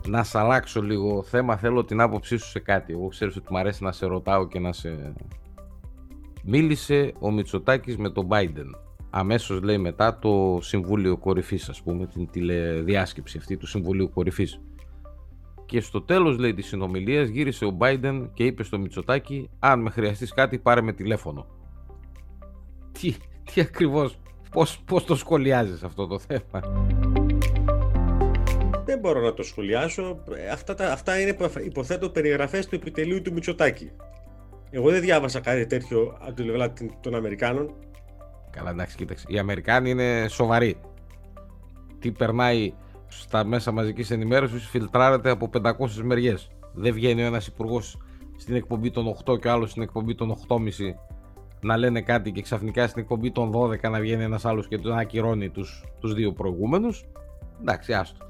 Να 0.08 0.24
σε 0.24 0.40
αλλάξω 0.40 0.82
λίγο 0.82 1.24
θέμα. 1.24 1.58
Θέλω 1.58 1.86
την 1.86 2.02
άποψή 2.02 2.38
σου 2.38 2.50
σε 2.50 2.60
κάτι. 2.60 2.94
Εγώ 2.94 3.08
ξέρω 3.08 3.32
ότι 3.38 3.48
μου 3.50 3.58
αρέσει 3.58 3.84
να 3.84 3.92
σε 3.92 4.06
ρωτάω 4.06 4.48
και 4.48 4.60
να 4.60 4.74
σε. 4.74 5.14
Μίλησε 6.44 7.14
ο 7.20 7.32
Μητσοτάκης 7.32 7.98
με 7.98 8.10
τον 8.10 8.28
Biden. 8.30 8.70
Αμέσως 9.10 9.62
λέει 9.62 9.78
μετά 9.78 10.20
το 10.20 10.60
Συμβούλιο 10.62 11.18
Κορυφής, 11.18 11.70
ας 11.70 11.82
πούμε, 11.82 12.06
την 12.06 12.30
τηλεδιάσκεψη 12.32 13.38
αυτή 13.38 13.58
του 13.58 13.68
Συμβουλίου 13.68 14.10
Κορυφής. 14.10 14.60
Και 15.66 15.82
στο 15.82 16.02
τέλος 16.02 16.38
λέει 16.38 16.54
της 16.54 16.68
συνομιλίας 16.68 17.28
γύρισε 17.28 17.66
ο 17.66 17.78
Biden 17.80 18.28
και 18.34 18.44
είπε 18.44 18.64
στο 18.64 18.80
Μητσοτάκη: 18.80 19.50
Αν 19.60 19.82
με 19.82 19.90
χρειαστείς 19.90 20.34
κάτι, 20.34 20.58
πάρε 20.58 20.82
με 20.82 20.94
τηλέφωνο. 20.94 21.46
Τι, 22.92 23.16
τι 23.44 23.62
ακριβώς, 23.62 24.20
πώς 24.86 25.06
το 25.06 25.16
σχολιάζεις 25.16 25.84
αυτό 25.84 26.08
το 26.08 26.20
θέμα; 26.20 26.62
Δεν 28.88 29.00
μπορώ 29.00 29.22
να 29.22 29.34
το 29.34 29.44
σχολιάσω. 29.44 30.24
Αυτά, 30.52 30.76
τα, 30.76 30.92
αυτά 30.92 31.20
είναι 31.20 31.38
υποθέτω 31.66 32.10
περιγραφές 32.10 32.68
του 32.68 32.76
επιτελείου 32.76 33.22
του 33.22 33.34
Μητσοτάκη. 33.34 33.92
Εγώ 34.70 34.90
δεν 34.90 35.02
διάβασα 35.02 35.40
κάτι 35.40 35.66
τέτοιο 35.66 36.18
από 36.20 36.34
την 36.34 36.46
πλευρά 36.46 36.74
των 37.02 37.16
Αμερικάνων. 37.16 37.76
Καλά, 38.50 38.70
εντάξει, 38.70 38.96
κοίταξε. 38.96 39.26
Οι 39.30 39.40
Αμερικάνοι 39.40 39.90
είναι 39.90 40.28
σοβαροί. 40.30 40.80
Τι 42.00 42.12
περνάει 42.12 42.74
στα 43.08 43.46
μέσα 43.46 43.72
μαζικής 43.72 44.12
ενημέρωσης 44.12 44.68
φιλτράρεται 44.68 45.30
από 45.30 45.50
500 45.54 45.72
μεριές. 46.04 46.50
Δεν 46.74 46.94
βγαίνει 46.94 47.24
ο 47.24 47.26
ένας 47.26 47.48
υπουργός 47.48 47.98
στην 48.38 48.56
εκπομπή 48.56 48.92
των 48.92 49.16
8 49.26 49.40
και 49.40 49.48
ο 49.48 49.52
άλλος 49.52 49.70
στην 49.70 49.82
εκπομπή 49.82 50.16
των 50.16 50.36
8.30 50.48 50.60
να 51.62 51.78
λένε 51.78 52.02
κάτι 52.02 52.32
και 52.32 52.42
ξαφνικά 52.42 52.88
στην 52.88 53.02
εκπομπή 53.02 53.32
των 53.32 53.52
12 53.56 53.90
να 53.90 54.00
βγαίνει 54.00 54.24
ένας 54.24 54.46
άλλος 54.46 54.68
και 54.68 54.78
να 54.78 54.98
ακυρώνει 54.98 55.50
τους 55.50 55.84
τους 56.00 56.14
δύο 56.14 56.34
προηγούμενους. 56.34 57.06
Εντάξει, 57.62 57.94
άστο. 57.94 58.28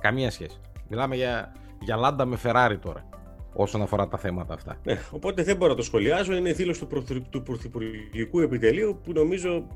Καμία 0.00 0.30
σχέση. 0.30 0.60
Μιλάμε 0.88 1.16
για, 1.16 1.52
για 1.80 1.96
Λάντα 1.96 2.24
με 2.24 2.36
Φεράρι 2.36 2.78
τώρα 2.78 3.08
όσον 3.52 3.82
αφορά 3.82 4.08
τα 4.08 4.18
θέματα 4.18 4.54
αυτά. 4.54 4.76
Ναι, 4.84 4.98
οπότε 5.10 5.42
δεν 5.42 5.56
μπορώ 5.56 5.70
να 5.70 5.76
το 5.76 5.82
σχολιάσω. 5.82 6.34
Είναι 6.34 6.52
δήλωση 6.52 6.86
του, 6.86 7.04
του 7.30 7.42
Πρωθυπουργικού 7.42 8.40
Επιτελείου 8.40 9.00
που 9.04 9.12
νομίζω 9.12 9.66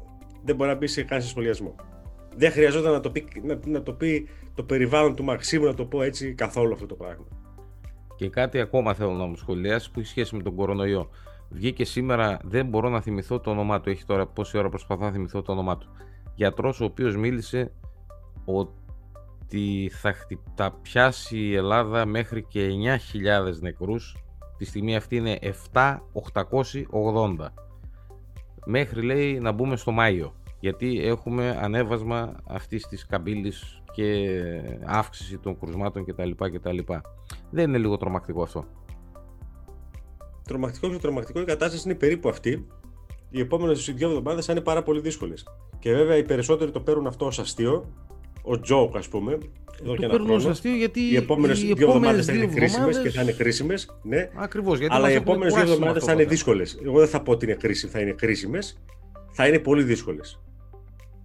δεν 0.44 0.56
μπορεί 0.56 0.70
να 0.70 0.76
μπει 0.76 0.86
σε 0.86 1.02
κανένα 1.02 1.28
σχολιασμό. 1.28 1.74
Δεν 2.36 2.50
χρειαζόταν 2.50 2.92
να 2.92 3.00
το, 3.00 3.10
πει, 3.10 3.26
να, 3.42 3.58
να 3.66 3.82
το 3.82 3.92
πει 3.92 4.28
το 4.54 4.62
περιβάλλον 4.62 5.14
του 5.14 5.24
Μαξίμου 5.24 5.64
να 5.64 5.74
το 5.74 5.84
πω 5.84 6.02
έτσι 6.02 6.34
καθόλου 6.34 6.72
αυτό 6.72 6.86
το 6.86 6.94
πράγμα. 6.94 7.26
Και 8.16 8.28
κάτι 8.28 8.60
ακόμα 8.60 8.94
θέλω 8.94 9.12
να 9.12 9.24
μου 9.24 9.36
σχολιάσει 9.36 9.90
που 9.90 10.00
έχει 10.00 10.08
σχέση 10.08 10.36
με 10.36 10.42
τον 10.42 10.54
κορονοϊό. 10.54 11.08
Βγήκε 11.48 11.84
σήμερα, 11.84 12.38
δεν 12.44 12.66
μπορώ 12.66 12.88
να 12.88 13.00
θυμηθώ 13.00 13.40
το 13.40 13.50
όνομά 13.50 13.80
του. 13.80 13.90
Έχει 13.90 14.04
τώρα 14.04 14.26
πόση 14.26 14.58
ώρα 14.58 14.68
προσπαθώ 14.68 15.04
να 15.04 15.10
θυμηθώ 15.10 15.42
το 15.42 15.52
όνομά 15.52 15.78
του. 15.78 15.88
Γιατρός 16.34 16.80
ο 16.80 16.84
οποίος 16.84 17.16
μίλησε 17.16 17.72
ότι 18.44 18.81
ότι 19.52 19.90
θα, 19.94 20.14
θα 20.54 20.72
πιάσει 20.82 21.38
η 21.38 21.54
Ελλάδα 21.54 22.06
μέχρι 22.06 22.42
και 22.42 22.68
9.000 23.12 23.58
νεκρούς 23.60 24.16
τη 24.58 24.64
στιγμή 24.64 24.96
αυτή 24.96 25.16
είναι 25.16 25.38
7.880 25.72 27.46
μέχρι 28.64 29.02
λέει 29.02 29.38
να 29.38 29.52
μπούμε 29.52 29.76
στο 29.76 29.90
Μάιο 29.90 30.34
γιατί 30.60 31.06
έχουμε 31.06 31.58
ανέβασμα 31.60 32.36
αυτής 32.46 32.86
της 32.86 33.06
καμπύλης 33.06 33.82
και 33.92 34.28
αύξηση 34.84 35.38
των 35.38 35.58
κρουσμάτων 35.58 36.04
κτλ. 36.04 36.30
κτλ. 36.30 36.78
Δεν 37.50 37.68
είναι 37.68 37.78
λίγο 37.78 37.96
τρομακτικό 37.96 38.42
αυτό. 38.42 38.64
Τρομακτικό 40.44 40.90
και 40.90 40.98
τρομακτικό 40.98 41.40
η 41.40 41.44
κατάσταση 41.44 41.88
είναι 41.88 41.98
περίπου 41.98 42.28
αυτή. 42.28 42.66
Οι 43.30 43.40
επόμενες 43.40 43.92
δύο 43.94 44.08
εβδομάδες 44.08 44.44
θα 44.44 44.52
είναι 44.52 44.60
πάρα 44.60 44.82
πολύ 44.82 45.00
δύσκολες. 45.00 45.46
Και 45.78 45.92
βέβαια 45.92 46.16
οι 46.16 46.24
περισσότεροι 46.24 46.70
το 46.70 46.80
παίρνουν 46.80 47.06
αυτό 47.06 47.26
ως 47.26 47.38
αστείο 47.38 47.92
ο 48.42 48.60
Τζόκ, 48.60 48.96
ας 48.96 49.08
πούμε, 49.08 49.38
εδώ 49.82 49.96
και 49.96 50.04
ένα 50.04 50.14
χρόνο. 50.14 50.48
Αστείο 50.48 50.76
γιατί 50.76 51.00
οι 51.00 51.16
επόμενες 51.16 51.60
δύο 51.60 51.74
εβδομάδες 51.78 52.26
θα 52.26 52.32
είναι 52.32 52.46
κρίσιμες 52.46 52.98
και 52.98 53.10
θα 53.10 53.22
είναι 53.22 53.32
κρίσιμες. 53.32 53.98
Ναι. 54.02 54.30
Ακριβώς. 54.34 54.78
Αλλά 54.88 55.10
οι 55.10 55.14
επόμενες 55.14 55.54
δύο 55.54 55.62
εβδομάδες 55.62 56.04
θα 56.04 56.12
είναι 56.12 56.24
δύσκολες. 56.24 56.80
Εγώ 56.84 56.98
δεν 56.98 57.08
θα 57.08 57.22
πω 57.22 57.32
ότι 57.32 57.44
είναι 57.44 57.54
κρίσιμε, 57.54 57.92
θα 57.92 58.00
είναι 58.00 58.12
κρίσιμες. 58.12 58.82
Θα 59.34 59.46
είναι 59.46 59.58
πολύ 59.58 59.82
δύσκολες. 59.82 60.40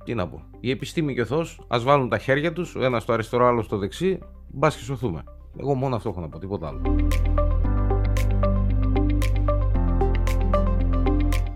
Τι 0.03 0.13
να 0.13 0.27
πω. 0.27 0.43
Η 0.59 0.69
επιστήμη 0.69 1.13
και 1.13 1.21
ο 1.21 1.25
Θεός 1.25 1.65
ας 1.67 1.83
βάλουν 1.83 2.09
τα 2.09 2.17
χέρια 2.17 2.53
τους, 2.53 2.75
ο 2.75 2.83
ένας 2.83 3.03
στο 3.03 3.13
αριστερό, 3.13 3.45
άλλος 3.45 3.65
στο 3.65 3.77
δεξί, 3.77 4.19
μπας 4.47 4.75
και 4.75 4.83
σωθούμε. 4.83 5.23
Εγώ 5.59 5.73
μόνο 5.73 5.95
αυτό 5.95 6.09
έχω 6.09 6.19
να 6.19 6.29
πω, 6.29 6.39
τίποτα 6.39 6.67
άλλο. 6.67 6.95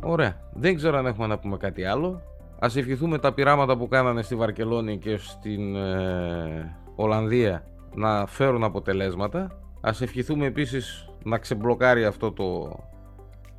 Ωραία. 0.04 0.50
Δεν 0.54 0.76
ξέρω 0.76 0.98
αν 0.98 1.06
έχουμε 1.06 1.28
να 1.28 1.40
πούμε 1.40 1.58
κάτι 1.58 1.84
άλλο. 1.84 2.22
Ας 2.64 2.76
ευχηθούμε 2.76 3.18
τα 3.18 3.34
πειράματα 3.34 3.78
που 3.78 3.88
κάνανε 3.88 4.22
στη 4.22 4.36
Βαρκελόνη 4.36 4.98
και 4.98 5.18
στην 5.18 5.76
ε, 5.76 6.78
Ολλανδία 6.96 7.64
να 7.96 8.26
φέρουν 8.26 8.64
αποτελέσματα. 8.64 9.62
Ας 9.82 10.02
ευχηθούμε 10.02 10.46
επίσης 10.46 11.10
να 11.24 11.38
ξεμπλοκάρει 11.38 12.06
αυτό 12.06 12.32
το... 12.32 12.80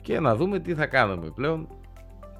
και 0.01 0.21
να 0.21 0.37
δούμε 0.37 0.59
τι 0.59 0.75
θα 0.75 0.87
κάνουμε 0.87 1.31
πλέον 1.35 1.69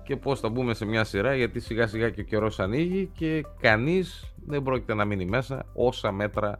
και 0.03 0.17
πώς 0.17 0.41
θα 0.41 0.49
μπούμε 0.49 0.75
σε 0.75 0.85
μια 0.85 1.05
σειρά 1.05 1.35
γιατί 1.35 1.61
σιγά 1.61 1.87
σιγά 1.87 2.11
και 2.11 2.21
ο 2.21 2.25
καιρός 2.25 2.61
ανοίγει 2.61 3.11
και 3.15 3.45
κανείς 3.61 4.35
δεν 4.47 4.63
πρόκειται 4.63 4.95
να 4.95 5.05
μείνει 5.05 5.25
μέσα 5.25 5.65
όσα 5.75 6.13
μέτρα 6.13 6.57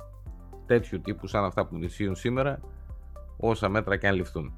τέτοιου 0.67 1.01
τύπου 1.01 1.27
σαν 1.27 1.45
αυτά 1.45 1.67
που 1.67 1.77
νησίουν 1.77 2.15
σήμερα 2.15 2.61
όσα 3.37 3.69
μέτρα 3.69 3.97
και 3.97 4.09
αν 4.09 4.15
ληφθούν. 4.15 4.53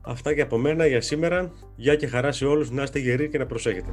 Αυτά 0.00 0.34
και 0.34 0.42
από 0.42 0.58
μένα 0.58 0.86
για 0.86 1.00
σήμερα. 1.00 1.50
Γεια 1.76 1.96
και 1.96 2.06
χαρά 2.06 2.32
σε 2.32 2.46
όλους, 2.46 2.70
να 2.70 2.82
είστε 2.82 2.98
γεροί 2.98 3.28
και 3.28 3.38
να 3.38 3.46
προσέχετε. 3.46 3.90